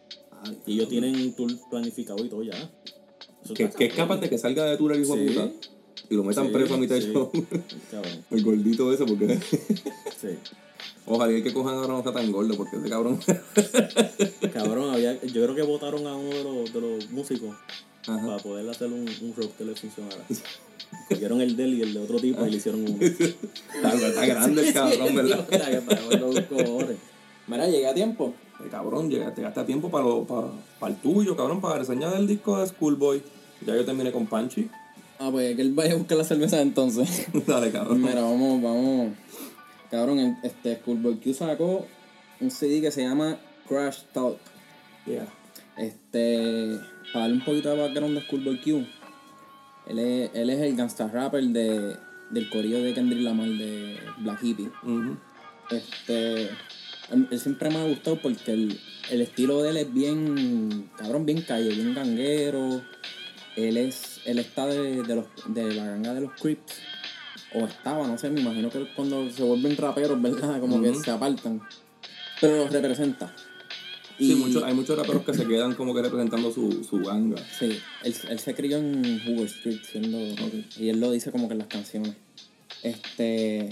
[0.44, 2.54] Ay, Y ellos tienen un tour planificado y todo ya.
[3.44, 5.34] Eso que, es capaz de que salga de tour el hijo de Sí.
[5.34, 5.52] puta.
[6.10, 7.12] Y lo metan Sí, preso a mitad de sí.
[7.14, 7.32] show.
[7.92, 9.40] Cabrón, El gordito ese, porque.
[10.20, 10.38] sí.
[11.06, 13.20] Ojalá y que cojan ahora no sea tan gordo, porque ese cabrón.
[14.54, 17.56] Cabrón, había, yo creo que votaron a uno de los, de los músicos
[18.08, 18.26] Ajá.
[18.26, 20.24] para poder hacer un, un rock que le funcionara.
[21.10, 22.98] Cogieron el de él y el de otro tipo y le hicieron uno.
[23.02, 25.48] Está, está grande el cabrón, ¿verdad?
[27.48, 28.34] Mira, llegué a tiempo.
[28.64, 30.48] Eh, cabrón, llegaste hasta tiempo para, lo, para,
[30.80, 33.22] para el tuyo, cabrón, para la reseña del disco de Schoolboy.
[33.66, 34.70] Ya yo terminé con Panchi.
[35.24, 37.28] Ah, pues que él vaya a buscar la cerveza entonces.
[37.46, 38.02] Dale, cabrón.
[38.02, 39.14] Mira, vamos, vamos.
[39.92, 41.86] Cabrón, este Schoolboy Q sacó
[42.40, 43.38] un CD que se llama
[43.70, 44.40] Crash Talk.
[45.06, 45.28] Yeah.
[45.78, 46.80] Este,
[47.14, 48.84] para darle un poquito de background de Schoolboy Q,
[49.86, 51.98] él es, él es el gangsta rapper de,
[52.32, 54.72] del corillo de Kendrick Lamar de Black Hippie.
[55.70, 56.50] Este,
[57.12, 58.80] él, él siempre me ha gustado porque el,
[59.12, 62.82] el estilo de él es bien, cabrón, bien calle, bien ganguero.
[63.56, 66.74] Él es, él está de, de los, de la ganga de los Crips.
[67.54, 70.60] O estaba, no sé, me imagino que cuando se vuelven raperos, ¿verdad?
[70.62, 71.62] Como que se apartan.
[72.40, 73.36] Pero los representa.
[74.18, 77.38] Sí, Y- mucho- hay muchos raperos que se quedan como que representando su, su ganga.
[77.60, 80.18] Sí, él, él se crió en Hoover Street siendo
[80.80, 82.14] y él lo dice como que en las canciones.
[82.84, 83.70] Este,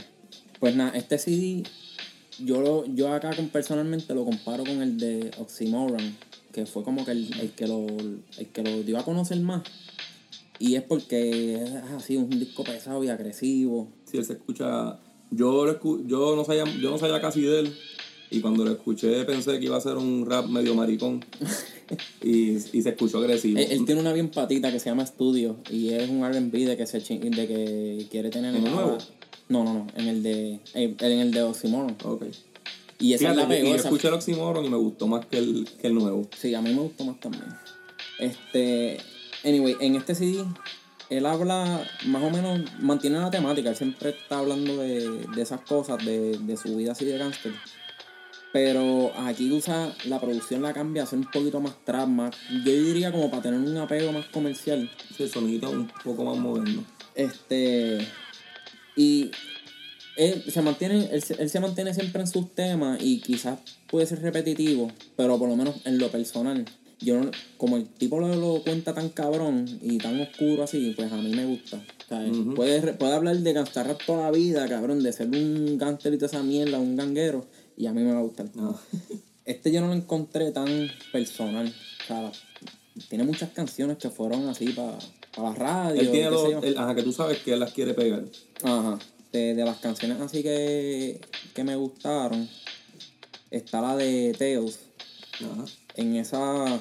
[0.59, 1.63] pues nada, este CD
[2.39, 6.15] yo lo, yo acá con, personalmente lo comparo con el de Oxymoron,
[6.51, 9.63] que fue como que el, el que lo el que lo dio a conocer más.
[10.57, 13.89] Y es porque es así un disco pesado y agresivo.
[14.05, 14.99] Si él se escucha.
[15.31, 17.73] Yo, lo escu- yo, no sabía, yo no sabía casi de él.
[18.31, 21.23] Y cuando lo escuché pensé que iba a ser un rap medio maricón.
[22.23, 23.57] y, y se escuchó agresivo.
[23.59, 26.77] Él, él tiene una bien patita que se llama Studio y es un R&B de
[26.77, 28.97] que se de que quiere tener ¿Es nuevo?
[29.47, 31.95] No, no, no, en el de, en en el de Oxymoron.
[32.03, 32.25] Ok.
[32.99, 35.67] Y esa Fíjate, la y yo escuché el Oxymoron y me gustó más que el,
[35.79, 36.29] que el nuevo.
[36.37, 37.45] Sí, a mí me gustó más también.
[38.19, 38.97] Este,
[39.45, 40.43] anyway, en este CD,
[41.09, 43.69] él habla, más o menos, mantiene la temática.
[43.69, 47.53] Él siempre está hablando de, de esas cosas, de, de su vida así de gangster.
[48.51, 52.35] Pero aquí usa, la producción la cambia ser un poquito más trap, más,
[52.65, 54.89] yo diría como para tener un apego más comercial.
[55.15, 56.83] Sí, el sonidito un poco más moderno.
[57.13, 58.07] Este.
[58.95, 59.31] Y
[60.19, 64.05] él se mantiene, él, se- él se mantiene siempre en sus temas y quizás puede
[64.05, 66.65] ser repetitivo, pero por lo menos en lo personal.
[67.01, 71.11] Yo no- como el tipo lo, lo cuenta tan cabrón y tan oscuro así, pues
[71.11, 71.81] a mí me gusta.
[72.55, 76.17] Puede, puede hablar de gastar rap toda la vida, cabrón, de ser un gangster y
[76.17, 77.45] toda esa mierda, un ganguero,
[77.77, 78.47] y a mí me va a gustar.
[78.57, 78.75] Ah,
[79.45, 80.67] Este yo no lo encontré tan
[81.11, 81.67] personal.
[82.03, 82.31] O sea,
[83.07, 84.97] tiene muchas canciones que fueron así para
[85.37, 86.01] la radio.
[86.11, 86.29] tiene
[86.63, 88.25] él- ajá, que tú sabes que él las quiere pegar.
[88.63, 88.99] Ajá.
[89.31, 91.21] De, de las canciones así que,
[91.53, 92.49] que me gustaron,
[93.51, 94.79] está la de Teos.
[95.35, 95.65] Ajá.
[95.95, 96.79] En esa.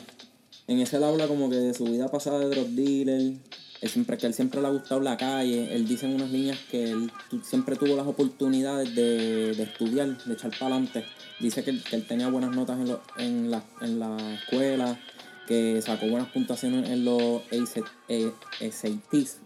[0.66, 3.34] En ese él habla como que de su vida pasada de drug dealer.
[3.80, 5.72] Él siempre, que él siempre le ha gustado la calle.
[5.74, 7.11] Él dice en unas líneas que él
[7.44, 11.04] siempre tuvo las oportunidades de, de estudiar, de echar para adelante.
[11.40, 14.98] Dice que, él- que él tenía buenas notas en, lo- en, la, en la escuela,
[15.46, 19.38] que sacó buenas puntuaciones en los ACT, eh, SATs.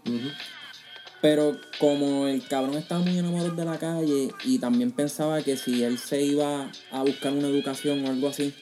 [1.23, 5.83] Pero como el cabrón estaba muy enamorado de la calle y también pensaba que si
[5.83, 8.53] él se iba a buscar una educación o algo así,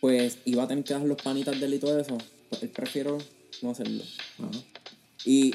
[0.00, 2.70] pues iba a tener que dar los panitas de él y todo eso, pues él
[2.70, 3.18] prefiero
[3.62, 4.02] no hacerlo.
[4.38, 4.50] Ajá.
[5.24, 5.54] Y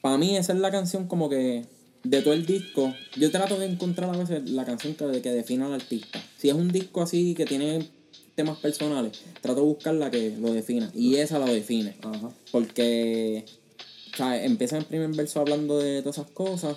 [0.00, 1.64] para mí esa es la canción como que
[2.04, 5.66] de todo el disco, yo trato de encontrar a veces la canción que, que defina
[5.66, 6.20] al artista.
[6.36, 7.88] Si es un disco así que tiene
[8.34, 10.90] temas personales, trato de buscar la que lo defina.
[10.94, 11.94] Y esa lo define.
[12.02, 12.30] Ajá.
[12.50, 13.44] Porque,
[14.12, 16.76] o sea, empieza en el primer verso hablando de todas esas cosas.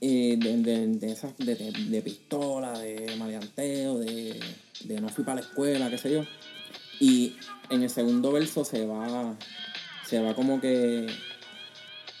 [0.00, 4.40] eh, de, de, de esas, de, de, pistola, de maleanteo, de,
[4.84, 6.24] de no fui para la escuela, qué sé yo.
[7.00, 7.36] Y
[7.68, 9.36] en el segundo verso se va,
[10.06, 11.06] se va como que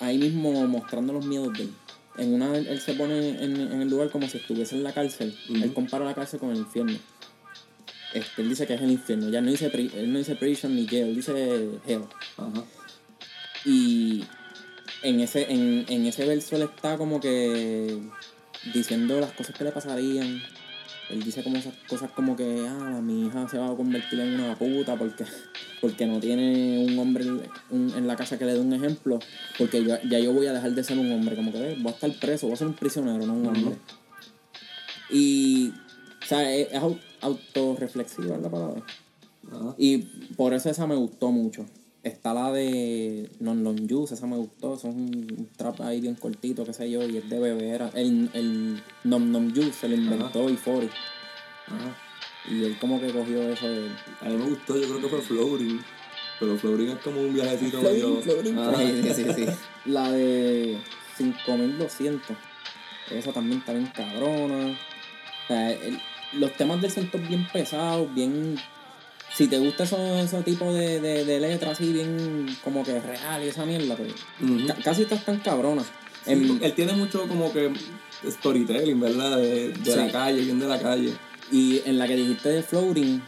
[0.00, 1.70] ahí mismo mostrando los miedos de él.
[2.18, 5.34] En una, él se pone en, en el lugar como si estuviese en la cárcel.
[5.48, 6.98] Él compara la cárcel con el infierno.
[8.12, 9.30] Este, él dice que es el infierno.
[9.30, 11.32] Ya no dice, pri- él no dice prison ni jail, él dice
[11.86, 12.02] hell.
[12.36, 12.64] Ajá.
[13.64, 14.24] Y
[15.02, 17.98] en ese, en, en ese verso él está como que
[18.74, 20.42] diciendo las cosas que le pasarían.
[21.10, 24.34] Él dice como esas cosas como que, ah, mi hija se va a convertir en
[24.40, 25.24] una puta porque,
[25.80, 27.24] porque no tiene un hombre
[27.70, 29.18] un- en la casa que le dé un ejemplo.
[29.58, 31.34] Porque yo- ya yo voy a dejar de ser un hombre.
[31.34, 33.76] Como que "Eh, voy a estar preso, voy a ser un prisionero, no un hombre.
[35.10, 35.72] Y,
[36.22, 38.82] o sea, es, es au- autorreflexiva la palabra.
[39.78, 39.98] Y
[40.36, 41.66] por eso esa me gustó mucho.
[42.02, 44.74] Está la de Non Non Juice, esa me gustó.
[44.74, 47.90] Es un, trap ahí bien cortito, qué sé yo, y es de bebera.
[47.94, 50.88] El, el Nom Nom Juice se lo inventó y Fori.
[52.48, 53.90] Y él como que cogió eso de...
[54.22, 55.80] A mí me gustó, yo creo que fue Floating.
[56.40, 58.18] Pero Floating es como un viajecito medio.
[58.58, 58.76] Ajá.
[58.78, 59.46] Sí, sí, sí, sí.
[59.84, 60.78] La de
[61.18, 62.36] 5200.
[63.10, 64.70] Esa también está bien cabrona.
[64.72, 66.00] O sea, el-
[66.32, 68.56] los temas del son todos bien pesados, bien...
[69.40, 73.42] Si te gusta ese, ese tipo de, de, de letra así, bien como que real
[73.42, 74.66] y esa mierda, pues Ujú.
[74.66, 75.06] ca- casi
[75.42, 75.86] cabronas.
[76.26, 77.72] Sí, Em, él tiene mucho como que
[78.28, 79.38] storytelling, ¿verdad?
[79.38, 79.96] De, de Sí.
[79.98, 81.14] la calle, bien de la calle.
[81.52, 83.20] y en la que dijiste de Floating,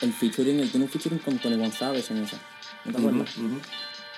[0.00, 2.38] el featuring, él tiene un featuring con Tony Savage en esa.
[2.84, 3.36] ¿No te acuerdas?
[3.36, 3.58] Ujú, ujú.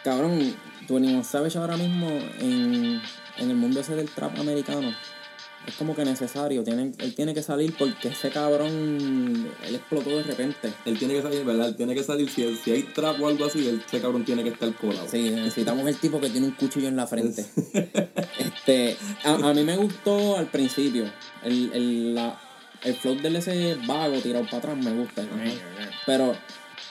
[0.04, 0.54] Cabrón,
[0.86, 2.08] Tony Savage ahora mismo
[2.38, 3.02] en,
[3.38, 4.94] en el mundo ese del trap americano
[5.66, 6.64] es como que necesario.
[6.64, 10.72] Tiene, él tiene que salir porque ese cabrón, él explotó de repente.
[10.84, 11.68] Él tiene que salir, ¿verdad?
[11.68, 12.28] Él tiene que salir.
[12.30, 15.06] Si, si hay trap o algo así, ese cabrón tiene que estar colado.
[15.10, 17.44] Sí, necesitamos el tipo que tiene un cuchillo en la frente.
[18.38, 21.04] este, a, a mí me gustó al principio.
[21.42, 22.38] El, el, la,
[22.84, 25.22] el flow del ese vago tirado para atrás me gusta.
[26.06, 26.34] Pero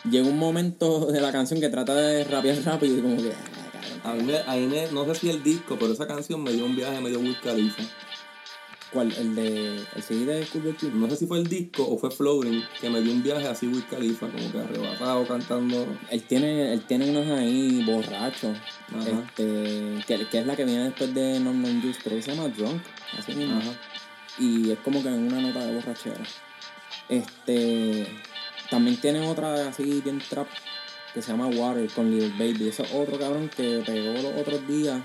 [0.09, 3.31] llega un momento de la canción que trata de rapear rápido y como que.
[3.33, 6.07] ah, cabrón, A mí, me, a mí me- no sé si el disco, pero esa
[6.07, 7.83] canción me dio un viaje medio Wiz Khalifa.
[8.91, 9.11] ¿Cuál?
[9.13, 9.85] El de.
[9.95, 10.91] El CD de Schoolboy Q.
[10.93, 13.67] No sé si fue el disco o fue Floating, que me dio un viaje así
[13.67, 15.85] Wiz Khalifa, como que arrebatado cantando.
[16.09, 18.57] Él tiene, él tiene unos ahí borrachos.
[18.91, 22.49] Este, que, que es la que viene después de Non Non Juice, que se llama
[22.49, 22.81] Drunk.
[23.17, 23.59] Así mismo.
[23.59, 23.71] Ajá.
[24.39, 26.23] Y es como que en una nota de borrachera.
[27.09, 28.07] Este.
[28.71, 30.47] También tiene otra así bien trap
[31.13, 32.69] que se llama Water con Little Baby.
[32.69, 35.01] Ese es otro cabrón que pegó los otros días.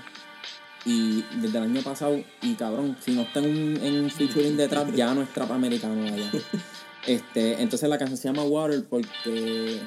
[0.85, 4.55] Y desde el año pasado, y cabrón, si no está en un, en un featuring
[4.55, 6.31] de trap, ya no es trap americano allá.
[7.07, 9.79] Este, entonces la canción se llama Water porque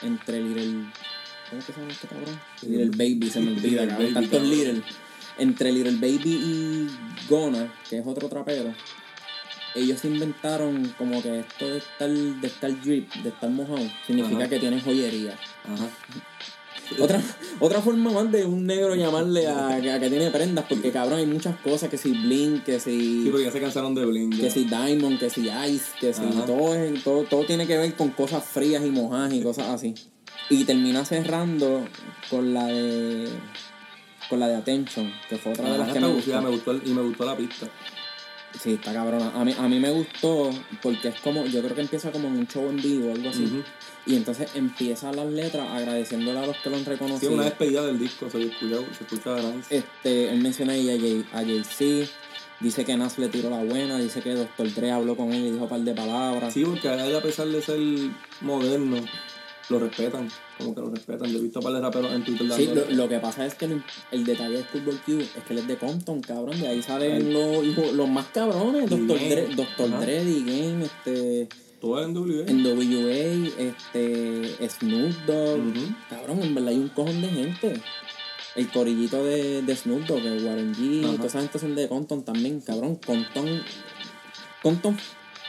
[0.00, 0.86] entre Little.
[1.50, 2.40] ¿Cómo que se llama este cabrón?
[2.62, 4.14] Little Baby, se me olvida, cabrón.
[4.14, 4.48] Baby, cabrón.
[4.50, 4.82] Little.
[5.36, 6.88] entre Little Baby y
[7.28, 8.72] Gona, que es otro trapero,
[9.74, 14.48] ellos inventaron como que esto de estar, de estar drip, de estar mojado, significa Ajá.
[14.48, 15.36] que tienen joyería.
[15.64, 15.88] Ajá.
[17.00, 17.20] Otra,
[17.60, 21.26] otra forma más de un negro llamarle a, a que tiene prendas, porque cabrón hay
[21.26, 24.38] muchas cosas, que si Blink, que Sí, si, porque ya se cansaron de Blink.
[24.38, 27.94] que si Diamond, que si Ice, que si todo, es- todo, todo tiene que ver
[27.94, 29.94] con cosas frías y mojadas y cosas así.
[30.50, 31.84] Y termina cerrando
[32.30, 33.28] con la de
[34.28, 36.74] con la de Attention, que fue otra de Ajá, las que me gustó, me gustó
[36.84, 37.66] y me gustó la pista.
[38.62, 39.32] Sí, está cabrona.
[39.34, 40.50] A mí, a mí me gustó
[40.82, 43.28] porque es como, yo creo que empieza como en un show en vivo o algo
[43.30, 43.62] así.
[44.06, 47.32] Y entonces empieza las letras agradeciéndole a los que lo han Sí, reconocido.
[47.32, 49.76] una despedida del disco, se escucha, se escucha nice.
[49.78, 52.10] Este, él menciona ahí a, Jay, a Jay-Z,
[52.60, 54.74] dice que Nas le tiró la buena, dice que Dr.
[54.74, 56.52] Dre habló con él y dijo un par de palabras.
[56.52, 57.78] Sí, porque a él, a pesar de ser
[58.42, 58.96] moderno,
[59.70, 60.28] lo respetan.
[60.58, 61.30] Como que lo respetan.
[61.32, 63.54] Yo he visto a par de raperos en Twitter Sí, lo, lo que pasa es
[63.54, 66.68] que el, el detalle de Football Q es que él es de Compton, cabrón, de
[66.68, 68.90] ahí salen los, los, los más cabrones.
[68.90, 69.28] D-Game.
[69.30, 69.88] Dre, Dr.
[69.88, 70.00] Ajá.
[70.00, 71.48] Dre, D-Game, este,
[71.84, 72.44] En W.
[72.48, 75.74] NWA, este, Snoop Dogg,
[76.08, 77.80] cabrón, en verdad hay un cojón de gente.
[78.56, 81.16] El corillito de, de Snoop Dogg, de Warren G, Ajá.
[81.16, 82.96] toda esa gente son de Compton también, cabrón.
[83.04, 83.62] Compton,
[84.62, 84.96] Compton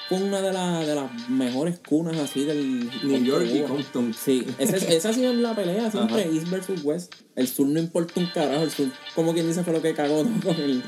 [0.09, 3.61] fue una de, la- de las mejores cunas así del New York y.
[3.61, 4.13] Compton.
[4.13, 6.29] Sí, esa, es- esa ha sido la pelea siempre, Ajá.
[6.31, 7.13] East versus West.
[7.35, 10.23] El sur no importa un carajo, el sur, como quien dice, fue lo que cagó
[10.23, 10.41] ¿no?
[10.41, 10.81] con el,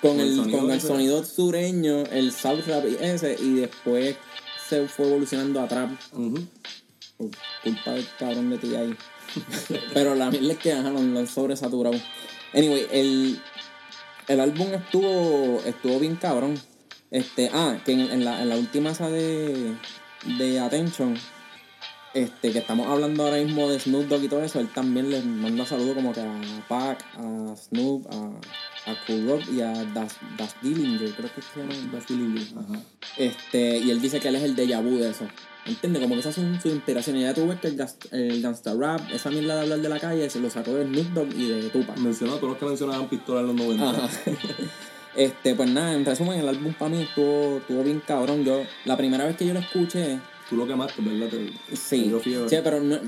[0.00, 3.54] con Con el el, sonido con el sonido sureño, el South Rap y ese, y
[3.54, 4.16] después
[4.74, 5.90] se fue evolucionando a trap
[7.16, 7.30] por
[7.62, 8.96] culpa del cabrón de ti ahí.
[9.92, 11.96] Pero la mierda es que ajá, lo, lo han sobresaturado.
[12.52, 13.40] Anyway, el,
[14.28, 16.58] el álbum estuvo estuvo bien cabrón.
[17.10, 19.76] Este, ah, que en, en la, en la última esa de,
[20.36, 21.16] de Attention,
[22.12, 25.24] este, que estamos hablando ahora mismo de Snoop Dogg y todo eso, él también les
[25.24, 28.32] manda saludos como que a Pac, a Snoop, a,
[28.86, 31.74] a Cool Rock y a Das, das Dillinger, creo que se llama.
[31.90, 32.40] Brasileño.
[32.58, 32.80] Ajá.
[33.16, 35.26] Este, y él dice que él es el déjà vu de eso.
[35.66, 36.02] ¿Entiendes?
[36.02, 37.22] Como que esas son sus inspiraciones.
[37.22, 40.28] Ya tú ves que el, el gangsta rap, esa mierda de hablar de la calle,
[40.28, 41.96] se lo sacó de Snoop Dogg y de Tupac.
[41.98, 43.90] Mencionó a todos los que mencionaban pistola en los 90.
[43.90, 44.08] Ajá.
[45.16, 48.44] Este, pues nada, en resumen, el álbum para mí estuvo, estuvo bien cabrón.
[48.44, 50.18] Yo, la primera vez que yo lo escuché,
[50.48, 51.28] Tú lo quemaste, ¿verdad?
[51.28, 52.98] Te, sí, te sí, pero no,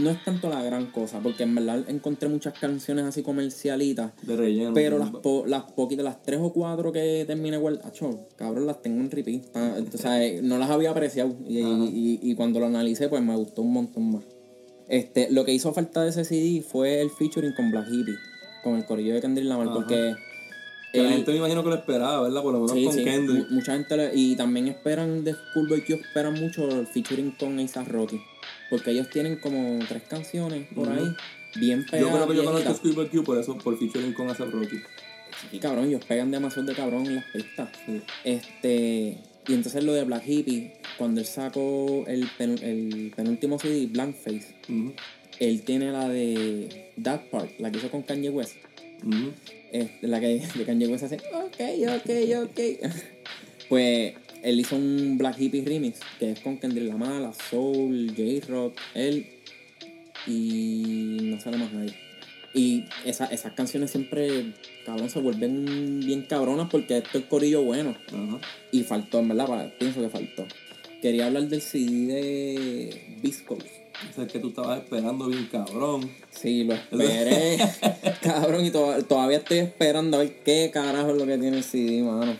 [0.00, 4.12] no es tanto la gran cosa, porque en verdad encontré muchas canciones así comercialitas.
[4.22, 4.74] De relleno.
[4.74, 8.82] Pero las, po- las poquitas, las tres o cuatro que terminé igual, acho, cabrón, las
[8.82, 9.42] tengo en repeat.
[9.94, 11.34] O sea, eh, no las había apreciado.
[11.46, 14.24] Y, y, y cuando lo analicé, pues me gustó un montón más.
[14.88, 18.14] Este, lo que hizo falta de ese CD fue el featuring con Black Hippie,
[18.62, 19.74] con el corillo de Kendrick Lamar, Ajá.
[19.76, 20.14] porque
[20.92, 22.42] Que la gente me imagino que lo esperaba, ¿verdad?
[22.42, 23.04] Por lo menos Sí, con sí.
[23.04, 23.48] Kendrick.
[23.50, 27.58] Mu- Mucha gente le- y también esperan de Schoolboy Q esperan mucho el featuring con
[27.58, 28.18] A$AP Rocky.
[28.70, 31.04] Porque ellos tienen como tres canciones por ahí,
[31.56, 32.14] bien Yo pegadas.
[32.16, 32.74] creo que yo conozco.
[32.74, 34.76] Squidward Q por eso, por featuring con A$AP Rocky.
[35.50, 37.70] Sí, cabrón, ellos pegan demasiado de cabrón en las pistas.
[37.86, 38.02] Sí.
[38.24, 43.86] Este, y entonces lo de Black Hippie, cuando él sacó el, pen- el penúltimo CD,
[43.86, 44.92] Blank Face, Ujú.
[45.38, 48.56] él tiene la de That Part, la que hizo con Kanye West.
[49.72, 51.60] Este, la que de Kanye West hace, ok,
[51.96, 52.10] ok,
[52.50, 52.90] ok.
[53.68, 58.76] pues él hizo un Black Hippie remix, que es con Kendrick Lamar, La Soul, J-Rock,
[58.94, 59.26] él
[60.26, 61.94] y no sale más nadie.
[62.54, 64.52] Y esa- esas canciones siempre,
[64.84, 67.94] cabrón, se vuelven bien cabronas porque esto es corillo bueno.
[68.08, 68.40] Ajá.
[68.72, 70.46] Y faltó, en verdad, pienso que faltó.
[71.02, 73.58] Quería hablar del CD de Viscos.
[74.10, 76.10] Es el que tú estabas esperando bien cabrón.
[76.30, 77.58] Sí, lo esperé.
[78.22, 81.64] cabrón, y to- todavía estoy esperando a ver qué carajo es lo que tiene el
[81.64, 82.36] CD, mano.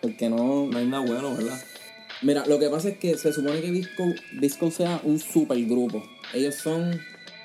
[0.00, 0.66] Porque no.
[0.66, 1.58] No hay nada bueno, ¿verdad?
[2.22, 6.02] Mira, lo que pasa es que se supone que Visco, Visco sea un super grupo.
[6.34, 7.00] Ellos son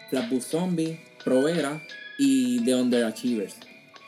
[0.10, 1.82] Flatbush Zombie, Provera
[2.18, 3.56] y The Underachievers.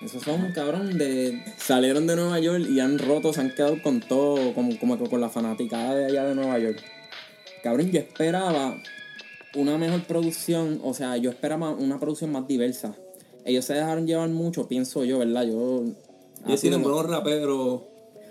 [0.01, 1.41] Esos son, cabrón, de.
[1.57, 5.21] Salieron de Nueva York y han roto, se han quedado con todo, como, como con
[5.21, 6.83] la fanaticada de allá de Nueva York.
[7.63, 8.77] Cabrón, yo esperaba
[9.55, 12.95] una mejor producción, o sea, yo esperaba una producción más diversa.
[13.43, 15.47] Ellos se dejaron llevar mucho, pienso yo, ¿verdad?
[15.47, 15.86] Yo.
[16.45, 17.81] Así tienen buenos raperos,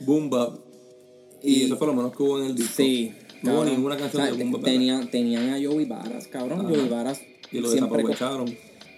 [0.00, 0.59] boom bap.
[1.42, 2.74] Y, Y- eso fue lo menos que hubo en el disco.
[2.76, 3.12] Sí.
[3.42, 4.64] No hubo ninguna canción O sea, de boom bap.
[4.64, 6.61] tenían, tenían a Joey Varas, cabrón.
[6.61, 6.68] Ajá.
[6.68, 7.20] Joey Varas
[7.53, 8.57] Y lo desaprovecharon.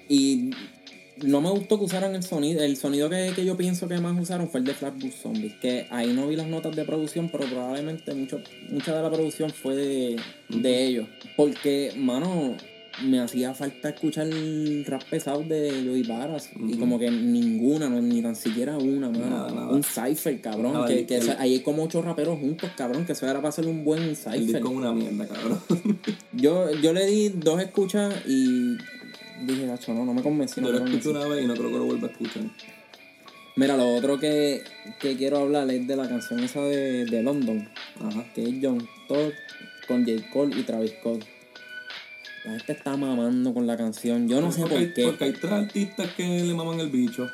[0.09, 0.51] Y
[1.22, 2.62] no me gustó que usaran el sonido.
[2.62, 5.55] El sonido que, que yo pienso que más usaron fue el de Flatbush Zombies.
[5.61, 8.40] Que ahí no vi las notas de producción, pero probablemente mucho,
[8.70, 10.16] mucha de la producción fue de,
[10.49, 11.09] de ellos.
[11.36, 12.57] Porque, mano,
[13.05, 16.51] me hacía falta escuchar el rap pesado de Joey Varas.
[16.59, 19.26] Y como que ninguna, no, ni tan siquiera una, mano.
[19.30, 19.68] Nada, nada.
[19.68, 20.72] Un cipher, cabrón.
[20.72, 23.05] Nada, que, el- que el- ahí hay como ocho raperos juntos, cabrón.
[23.07, 24.57] Que eso era para hacer un buen cipher.
[24.57, 25.61] es una mierda, cabrón.
[26.32, 28.76] Yo, yo le di dos escuchas y
[29.46, 30.62] dije, gacho, no, no me convenció.
[30.62, 31.11] Yo no lo escuché convenció".
[31.28, 32.42] una vez y no creo que lo vuelva a escuchar.
[33.57, 34.62] Mira, lo otro que,
[35.01, 37.68] que quiero hablar es de la canción esa de, de London,
[38.01, 38.24] Ajá.
[38.34, 39.32] que es John Todd
[39.88, 40.22] con J.
[40.32, 41.24] Cole y Travis Scott.
[42.45, 44.28] La gente está mamando con la canción.
[44.28, 45.03] Yo no sé porque, por hay- qué.
[45.05, 47.28] porque hay tres artistas que le maman el bicho.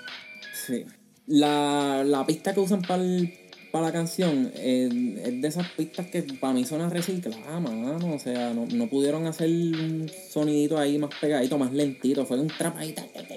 [0.67, 0.85] Sí.
[1.27, 6.53] La, la pista que usan para la canción eh, es de esas pistas que para
[6.53, 8.15] mí suena reciclada, mano.
[8.15, 12.25] O sea, no, no pudieron hacer un sonidito ahí más pegadito, más lentito.
[12.27, 12.95] Fue un trap ahí,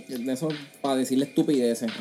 [0.07, 0.49] de eso
[0.81, 1.91] para decirle estupideces.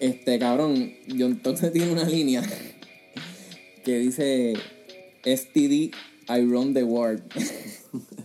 [0.00, 2.42] Este, cabrón, yo entonces tiene una línea
[3.84, 4.54] que dice
[5.24, 5.94] STD,
[6.28, 7.22] I run the world.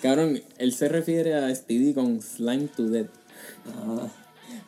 [0.00, 3.10] cabrón, él se refiere a STD con Slime to Death.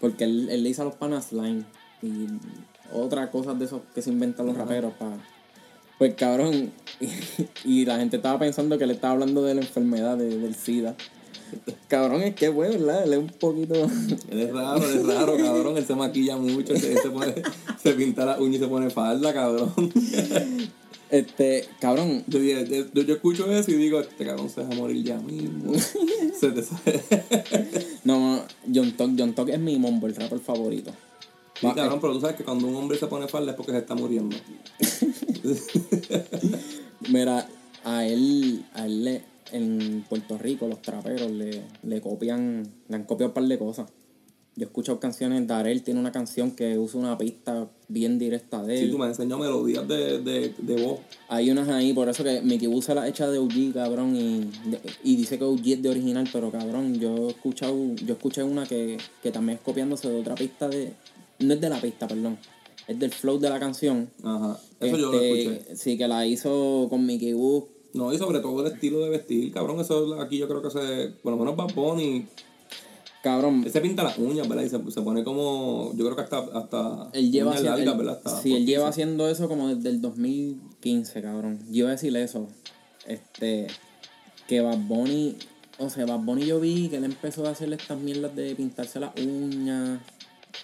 [0.01, 1.65] Porque él, él le dice a los panas slime
[2.03, 2.27] y
[2.93, 5.17] otra cosa de esos que se inventan los raperos para...
[5.99, 7.09] Pues cabrón, y,
[7.65, 10.95] y la gente estaba pensando que le estaba hablando de la enfermedad de- del SIDA.
[11.89, 13.05] Cabrón, es que bueno, ¿verdad?
[13.05, 13.75] Él es un poquito...
[14.31, 15.77] Él es raro, él es raro, cabrón.
[15.79, 17.35] Él se maquilla mucho, se, se, pone,
[17.81, 19.73] se pinta la uña y se pone falda, cabrón.
[21.15, 24.75] Este, cabrón, Yo, dije, yo, yo escucho eso y digo, este cabrón se va a
[24.75, 25.73] morir ya mismo.
[26.41, 27.01] se te sale.
[28.03, 28.43] no,
[28.75, 30.91] John Talk, John es mi mombo, el rapper favorito.
[31.61, 33.71] Sí, Va, cabrón, pero tú sabes que cuando un hombre se pone falda es porque
[33.71, 34.35] se está muriendo.
[37.11, 37.47] Mira,
[37.85, 43.05] a él, a él le- en Puerto Rico los traperos le, le copian, le han
[43.05, 43.87] copiado un par de cosas.
[44.57, 48.83] Yo he escuchado canciones, Darel tiene una canción que usa una pista bien directa de
[48.85, 48.91] él.
[48.93, 51.01] tú me enseñas melodías de, de, de voz.
[51.29, 54.49] Hay unas ahí, por eso que Mickey Boo se la echa de OG, cabrón, y,
[55.03, 58.65] y dice que OG es de original, pero cabrón, yo he escuchado, yo escuché una
[58.65, 60.93] que, que también es copiándose de otra pista de.
[61.41, 62.39] No es de la pista, perdón.
[62.87, 64.09] Es del flow de la canción.
[64.23, 64.57] Ajá.
[64.79, 65.77] Eso yo lo Este, escuché.
[65.77, 67.67] Sí, que la hizo con Mickey Boo.
[67.93, 69.81] No, y sobre todo el estilo de vestir, cabrón.
[69.81, 71.11] Eso aquí yo creo que se.
[71.23, 72.27] Por lo menos Bad Bunny.
[73.25, 74.65] Cabrón, Él se pinta las uñas, ¿verdad?
[74.65, 75.93] Y se, se pone como.
[75.97, 76.39] Yo creo que hasta.
[76.59, 78.23] hasta Él lleva, uñas haciendo, largas, él- ¿verdad?
[78.23, 81.59] Hasta sí, él lleva haciendo eso como desde el 2015, cabrón.
[81.71, 82.47] Yo iba a decirle eso.
[83.07, 83.69] Este,
[84.47, 85.37] que Bad Bunny,
[85.79, 89.01] o sea, Bad Bunny yo vi que él empezó a hacerle estas mierdas de pintarse
[89.01, 90.01] las uñas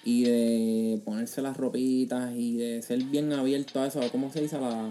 [0.04, 4.56] y de ponerse las ropitas y de ser bien abierto a eso, ¿cómo se dice?
[4.56, 4.90] A, la,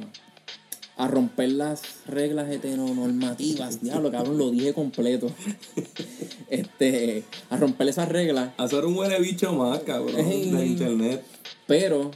[1.00, 3.82] a romper las reglas heteronormativas.
[3.82, 5.32] Diablo, cabrón, lo dije completo.
[6.50, 8.52] Este, a romper esas reglas.
[8.58, 10.16] Hacer un huele bicho más, cabrón.
[10.20, 10.50] Ey.
[10.50, 11.24] De internet.
[11.68, 12.10] Pero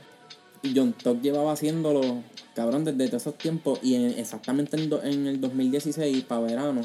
[0.75, 2.23] John Talk llevaba haciéndolo,
[2.55, 3.79] cabrón, desde todos esos tiempos.
[3.83, 6.81] Y en- exactamente en, do- en el 2016, para verano,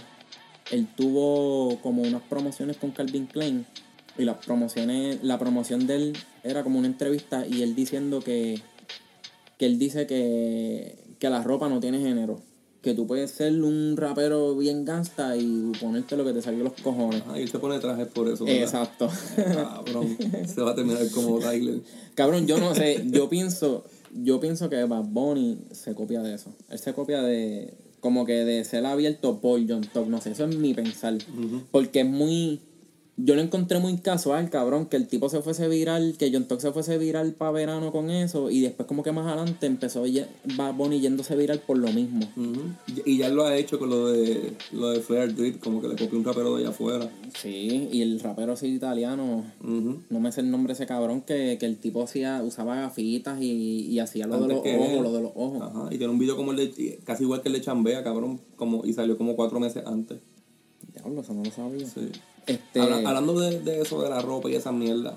[0.71, 3.65] él tuvo como unas promociones con Calvin Klein.
[4.19, 6.13] Y las promociones, la promoción de él
[6.45, 8.61] era como una entrevista y él diciendo que,
[9.59, 12.41] que él dice que, que la ropa no tiene género.
[12.83, 16.75] Que tú puedes ser un rapero bien gangsta y ponerte lo que te salió los
[16.75, 17.23] cojones.
[17.23, 18.45] Ajá, y él se pone trajes por eso.
[18.45, 18.63] ¿verdad?
[18.63, 19.09] Exacto.
[19.37, 20.17] Cabrón.
[20.47, 21.81] se va a terminar como Tyler.
[22.15, 26.55] Cabrón, yo no sé, yo pienso, yo pienso que Bad Bunny se copia de eso.
[26.71, 30.47] Él se copia de, como que de ser abierto por John Talk, no sé, eso
[30.47, 31.19] es mi pensar.
[31.73, 32.61] Porque es muy,
[33.21, 36.61] yo lo encontré muy casual, cabrón, que el tipo se fuese viral, que John Talk
[36.61, 40.05] se fuese viral para verano con eso, y después como que más adelante empezó
[40.57, 42.21] Bad Bunny yéndose viral por lo mismo.
[43.05, 45.89] Y y ya lo ha hecho con lo de lo de Flair Drip, como que
[45.89, 47.11] le copió un rapero de allá afuera.
[47.37, 51.57] Sí, y el rapero así italiano, no me sé el nombre de ese cabrón, que,
[51.59, 55.03] que el tipo hacía, usaba gafitas y, y hacía lo de los ojos, él.
[55.03, 55.63] lo de los ojos.
[55.63, 55.89] Ajá.
[55.91, 58.85] Y tiene un video como el de casi igual que el de Chambea, cabrón, como
[58.85, 60.19] y salió como cuatro meses antes.
[60.93, 61.87] Diablo, eso no lo sabía.
[61.87, 62.11] Sí.
[62.49, 65.17] Este, Habla- hablando de, eso de la ropa y esa mierda,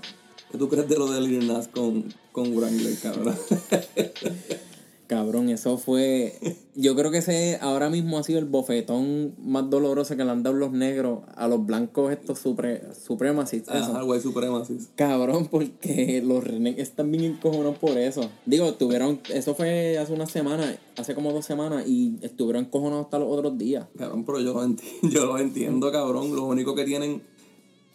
[0.51, 3.35] ¿qué tú crees de lo de Lil con, con Wrangler, cabrón?
[5.11, 6.35] cabrón, eso fue.
[6.73, 10.41] Yo creo que ese ahora mismo ha sido el bofetón más doloroso que le han
[10.41, 13.89] dado los negros a los blancos estos supre, supremacistas.
[13.89, 14.77] Ajá, White Supremacy.
[14.95, 18.29] Cabrón, porque los renegues están bien encojonados por eso.
[18.45, 19.19] Digo, estuvieron.
[19.33, 23.57] Eso fue hace una semana, hace como dos semanas, y estuvieron encojonados hasta los otros
[23.57, 23.87] días.
[23.97, 26.33] Cabrón, pero yo lo, enti- yo lo entiendo, cabrón.
[26.33, 27.21] Lo único que tienen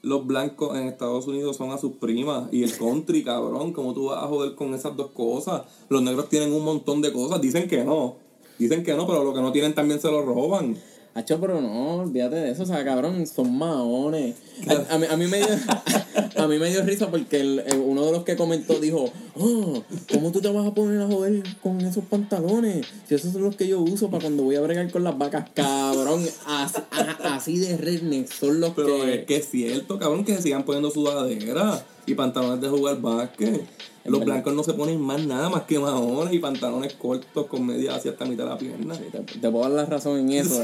[0.02, 2.48] los blancos en Estados Unidos son a sus primas.
[2.52, 3.72] Y el country, cabrón.
[3.72, 5.62] ¿Cómo tú vas a joder con esas dos cosas?
[5.88, 7.40] Los negros tienen un montón de cosas.
[7.40, 8.16] Dicen que no.
[8.58, 10.76] Dicen que no, pero lo que no tienen también se lo roban.
[11.16, 14.34] Hacho, pero no, olvídate de eso, o sea, cabrón, son maones.
[14.68, 15.46] A, a mí, a mí me dio,
[16.36, 19.82] a mí me dio risa porque el- el- uno de los que comentó dijo, oh,
[20.12, 22.86] ¿cómo tú te vas a poner a joder con esos pantalones?
[23.08, 25.48] Si esos son los que yo uso para cuando voy a bregar con las vacas,
[25.54, 29.14] cabrón, as- a- así de redneck son los Pero que...
[29.14, 33.66] es que es cierto, cabrón, que se sigan poniendo sudaderas y pantalones de jugar básquet.
[34.04, 34.34] Los verdad.
[34.34, 38.12] blancos no se ponen más nada más que maones y pantalones cortos con media hacia
[38.12, 38.94] hasta mitad de la pierna.
[38.96, 40.62] Te, te puedo dar la razón en eso,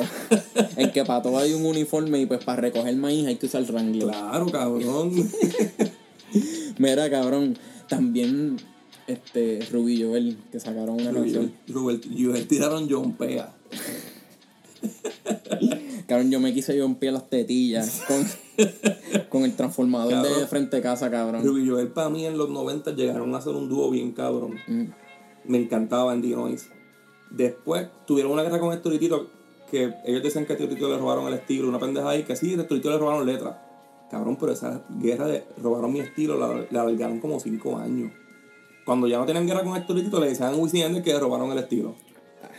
[0.76, 3.64] en que para todo hay un uniforme y pues para recoger maíz hay que usar
[3.64, 4.09] Wrangler.
[4.09, 5.12] Claro, cabrón.
[6.78, 8.59] Mira, cabrón, También
[9.09, 11.53] este Ruby Joel, que sacaron una canción.
[11.68, 13.53] Robert, Robert tiraron John Pea.
[16.07, 18.26] Cabrón, yo me quise yo en pie las tetillas con,
[19.28, 20.48] con el transformador de Cabrón.
[20.48, 21.44] frente de casa, cabrón.
[21.44, 24.54] Ruby Joel para mí en los 90 llegaron a hacer un dúo bien cabrón.
[24.66, 24.84] Mm.
[25.44, 26.70] Me encantaba en Noise.
[27.30, 29.30] Después tuvieron una guerra con Héctor y Tito
[29.70, 32.24] que ellos decían que a Héctor y Tito le robaron el estilo, una pendeja ahí,
[32.24, 33.56] que sí, a Héctor y Tito le robaron letras.
[34.10, 38.12] Cabrón, pero esa guerra de robaron mi estilo la, la alargaron como 5 años.
[38.84, 41.18] Cuando ya no tenían guerra con Héctor y Tito le decían a Wisin que le
[41.18, 41.94] robaron el estilo.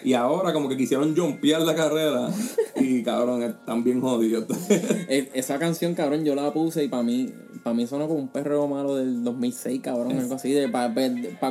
[0.04, 2.30] Y ahora como que quisieron jumpear la carrera
[2.76, 4.46] y cabrón, están bien jodidos.
[5.10, 7.32] E- Esa canción, cabrón, yo la puse y para mí,
[7.64, 10.94] para mí sonó como un perreo malo del 2006, cabrón, algo así, de para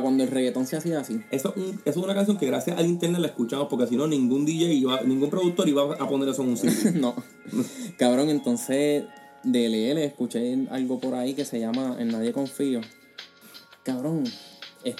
[0.01, 1.19] cuando el reggaetón se hacía así.
[1.31, 3.95] Eso, es un- eso es una canción que gracias al internet la escuchamos porque si
[3.95, 6.91] no ningún DJ iba, ningún productor iba a poner eso en un sitio.
[6.95, 7.15] no.
[7.97, 9.05] Cabrón, entonces
[9.43, 12.81] de LL escuché algo por ahí que se llama En Nadie Confío.
[13.83, 14.23] Cabrón,
[14.83, 14.95] es-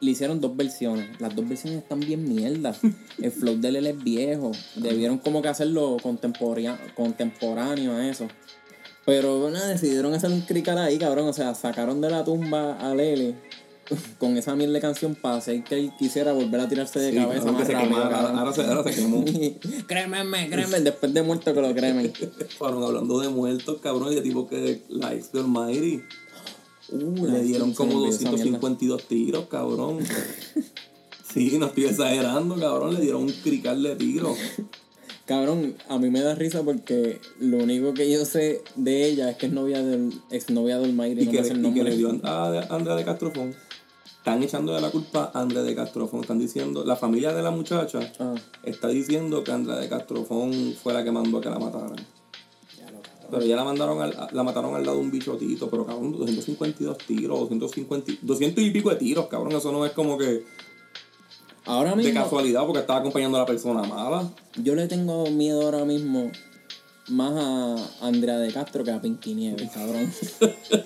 [0.00, 1.20] le hicieron dos versiones.
[1.20, 2.78] Las dos versiones están bien mierdas.
[3.20, 4.52] El flow de LL es viejo.
[4.76, 5.96] Debieron como que hacerlo
[6.94, 8.28] contemporáneo, a eso.
[9.04, 11.28] Pero nada, decidieron hacer un crical ahí, cabrón.
[11.28, 13.34] O sea, sacaron de la tumba a Lele
[14.18, 17.16] con esa mierda de canción para hacer que él quisiera volver a tirarse de Sí,
[17.18, 18.30] cabeza que más se rápido, quemara.
[18.30, 19.24] ahora, se, ahora se quemó.
[19.86, 22.12] créeme, créeme, después de muerto que lo cremen.
[22.58, 26.02] Fueron hablando de muertos, cabrón, y de tipo que la ex de Almighty
[26.90, 28.36] Uh, le dieron como olvidó esa mierda.
[28.36, 29.98] 252 tiros, cabrón.
[31.32, 34.38] Sí, no estoy exagerando, cabrón, le dieron un crical de tiros.
[35.26, 39.36] Cabrón, a mí me da risa porque lo único que yo sé de ella es
[39.36, 41.82] que es novia del ex novia del Mayri, Y no que, me el y que
[41.82, 43.52] le dio a Andrea de Castrofón.
[44.18, 46.20] Están echándole la culpa a Andrea de Castrofón.
[46.20, 50.94] Están diciendo, la familia de la muchacha Ah, está diciendo que Andrea de Castrofón fue
[50.94, 51.96] la que mandó a que la mataran.
[53.30, 56.98] Pero ya la mandaron al, la mataron al lado de un bichotito, pero cabrón, 252
[56.98, 60.44] tiros, 250, 200 y pico de tiros, cabrón, eso no es como que
[61.64, 64.30] ahora de mismo, casualidad porque estaba acompañando a la persona mala.
[64.62, 66.30] yo le tengo miedo ahora mismo
[67.08, 70.12] más a Andrea de Castro que a Pinky Nieves, cabrón.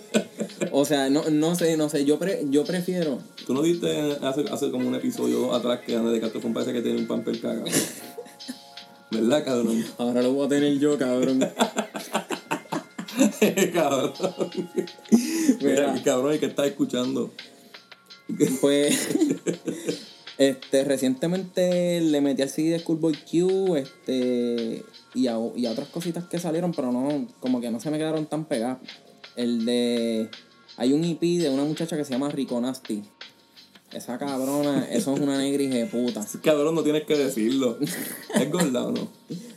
[0.72, 3.18] o sea, no, no sé, no sé, yo, pre- yo prefiero...
[3.46, 6.82] Tú no viste hace, hace como un episodio atrás que Andrea de Castrofón parece que
[6.82, 7.64] tiene un pamper cagado.
[9.10, 9.84] ¿Verdad, cabrón?
[9.98, 11.40] Ahora lo voy a tener yo, cabrón.
[13.72, 14.12] cabrón.
[15.60, 15.92] Mira.
[15.92, 17.32] Mira, cabrón, el que está escuchando.
[18.60, 19.08] Pues,
[20.38, 24.84] este, recientemente le metí al CD de Schoolboy Q, este,
[25.14, 27.98] y a, y a otras cositas que salieron, pero no, como que no se me
[27.98, 28.78] quedaron tan pegadas.
[29.36, 30.30] El de,
[30.76, 33.02] hay un EP de una muchacha que se llama Rico Nasty.
[33.92, 36.24] Esa cabrona, eso es una negra de puta.
[36.44, 37.76] Cabrón, no tienes que decirlo.
[38.34, 39.08] ¿Es gorda o no?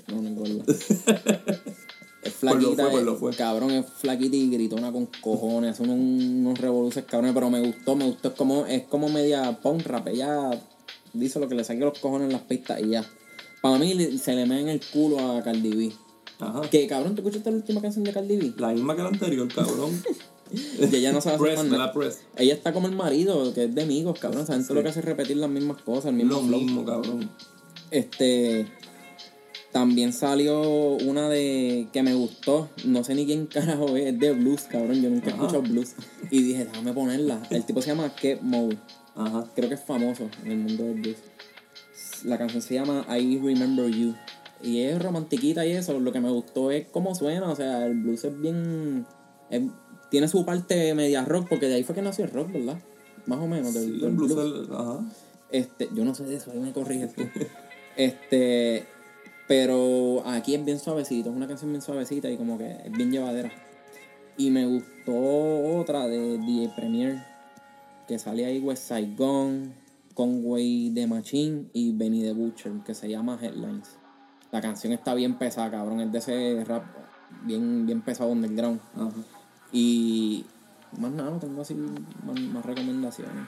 [0.08, 1.64] No, no es gorda.
[2.24, 6.58] Es Pues flaquita, fue, pues cabrón, es flaquita y gritona con cojones, hace unos, unos
[6.60, 10.52] revoluces cabrones, pero me gustó, me gustó, es como, es como media punk rap, ella
[11.12, 13.06] dice lo que le saque los cojones en las pistas y ya.
[13.62, 15.92] Para mí se le mea en el culo a Cardi B.
[16.40, 16.62] Ajá.
[16.70, 18.54] Que cabrón, ¿tú escuchaste la última canción de Cardi B?
[18.58, 19.92] La misma que la anterior, cabrón.
[20.54, 21.86] Y ella no sabe hacer Press, nada.
[21.88, 22.20] la press.
[22.38, 24.46] Ella está como el marido, que es de amigos, cabrón.
[24.46, 26.62] Saben todo lo que hace es repetir las mismas cosas, el mismo Lo flow.
[26.62, 27.32] mismo, cabrón.
[27.90, 28.68] Este.
[29.74, 30.62] También salió
[30.98, 32.70] una de que me gustó.
[32.86, 34.14] No sé ni quién carajo es.
[34.14, 35.02] Es de blues, cabrón.
[35.02, 35.96] Yo nunca he escuchado blues.
[36.32, 37.42] Y dije, déjame ponerla.
[37.50, 38.78] El tipo se llama Kev Mode.
[39.16, 39.46] Ajá.
[39.56, 41.18] Creo que es famoso en el mundo del blues.
[42.24, 44.14] La canción se llama I Remember You.
[44.62, 46.00] Y es romantiquita y eso.
[46.00, 47.50] Lo que me gustó es cómo suena.
[47.50, 49.06] O sea, el blues es bien.
[49.50, 49.64] es-
[50.12, 52.78] tiene su parte media rock, porque de ahí fue que nació el rock, ¿verdad?
[53.26, 53.74] Más o menos.
[53.74, 55.00] del- Sí, del el blues, ajá.
[55.50, 57.24] Este, yo no sé de eso, ahí me corriges tú.
[57.98, 58.86] Este,
[59.48, 63.12] pero aquí es bien suavecito, es una canción bien suavecita y como que es bien
[63.12, 63.52] llevadera.
[64.38, 65.14] Y me gustó
[65.78, 67.24] otra de DJ Premier,
[68.08, 69.74] que sale ahí West Saigon,
[70.14, 73.98] Conway de Machine y Benny the Butcher, que se llama Headlines.
[74.52, 76.86] La canción está bien pesada, cabrón, es de ese rap
[77.44, 78.80] bien, bien pesado underground.
[78.96, 79.12] Ajá.
[79.72, 80.46] Y
[81.00, 83.48] más nada, no tengo así más, más recomendaciones.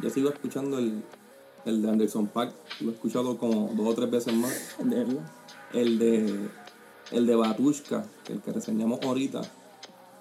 [0.00, 1.04] Yo sigo escuchando el,
[1.64, 2.52] el de Anderson Pack.
[2.80, 4.76] Lo he escuchado como dos o tres veces más.
[5.72, 6.48] El de
[7.10, 9.42] el de Batushka, el que reseñamos ahorita.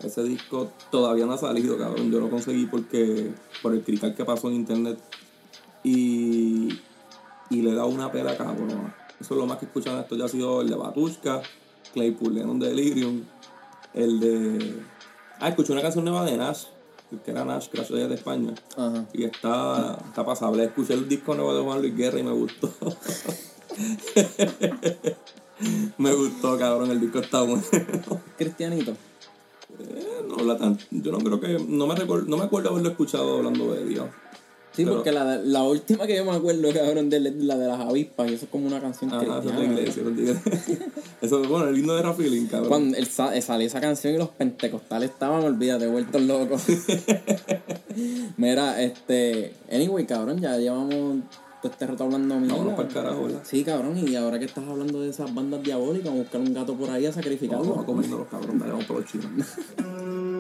[0.01, 2.11] Ese disco todavía no ha salido, cabrón.
[2.11, 3.31] Yo lo conseguí porque
[3.61, 4.99] por el crical que pasó en internet.
[5.83, 6.79] Y,
[7.49, 8.93] y le dado una pela cabrón.
[9.19, 10.15] Eso es lo más que en esto.
[10.15, 11.41] Ya ha sido el de Batushka,
[11.93, 13.23] Claypool Lennon Delirium,
[13.93, 14.83] el de.
[15.39, 16.65] Ah, escuché una canción nueva de Nash,
[17.23, 18.53] que era Nash, Crash de de España.
[18.77, 19.05] Ajá.
[19.13, 20.65] Y está, está pasable.
[20.65, 22.73] Escuché el disco nuevo de Juan Luis Guerra y me gustó.
[25.97, 26.91] me gustó, cabrón.
[26.91, 27.63] El disco está bueno.
[28.37, 28.91] Cristianito.
[29.79, 30.77] Eh, no habla tan.
[30.91, 31.59] Yo no creo que.
[31.67, 34.09] No me, no me acuerdo haberlo escuchado hablando de Dios.
[34.75, 37.79] Sí, Pero- porque la, la última que yo me acuerdo, cabrón, de la de las
[37.79, 39.79] avispas, y eso es como una canción Ajá, cristiana.
[39.79, 40.41] eso es iglesia.
[41.21, 42.69] Eso es bueno, el himno de Rafilin, cabrón.
[42.69, 46.63] Cuando el, sa- salió esa canción y los pentecostales estaban, olvídate, vueltos locos.
[48.37, 49.53] Mira, este.
[49.71, 51.17] Anyway, cabrón, ya llevamos
[51.61, 52.55] todo este rato hablando mierda.
[52.57, 53.41] Vámonos para el carajo, ¿verdad?
[53.43, 56.53] Sí, cabrón, y ahora que estás hablando de esas bandas diabólicas, vamos a buscar un
[56.53, 57.63] gato por ahí a sacrificarlo.
[57.65, 59.29] Vamos a comernos los cabrones, vamos por los chinos.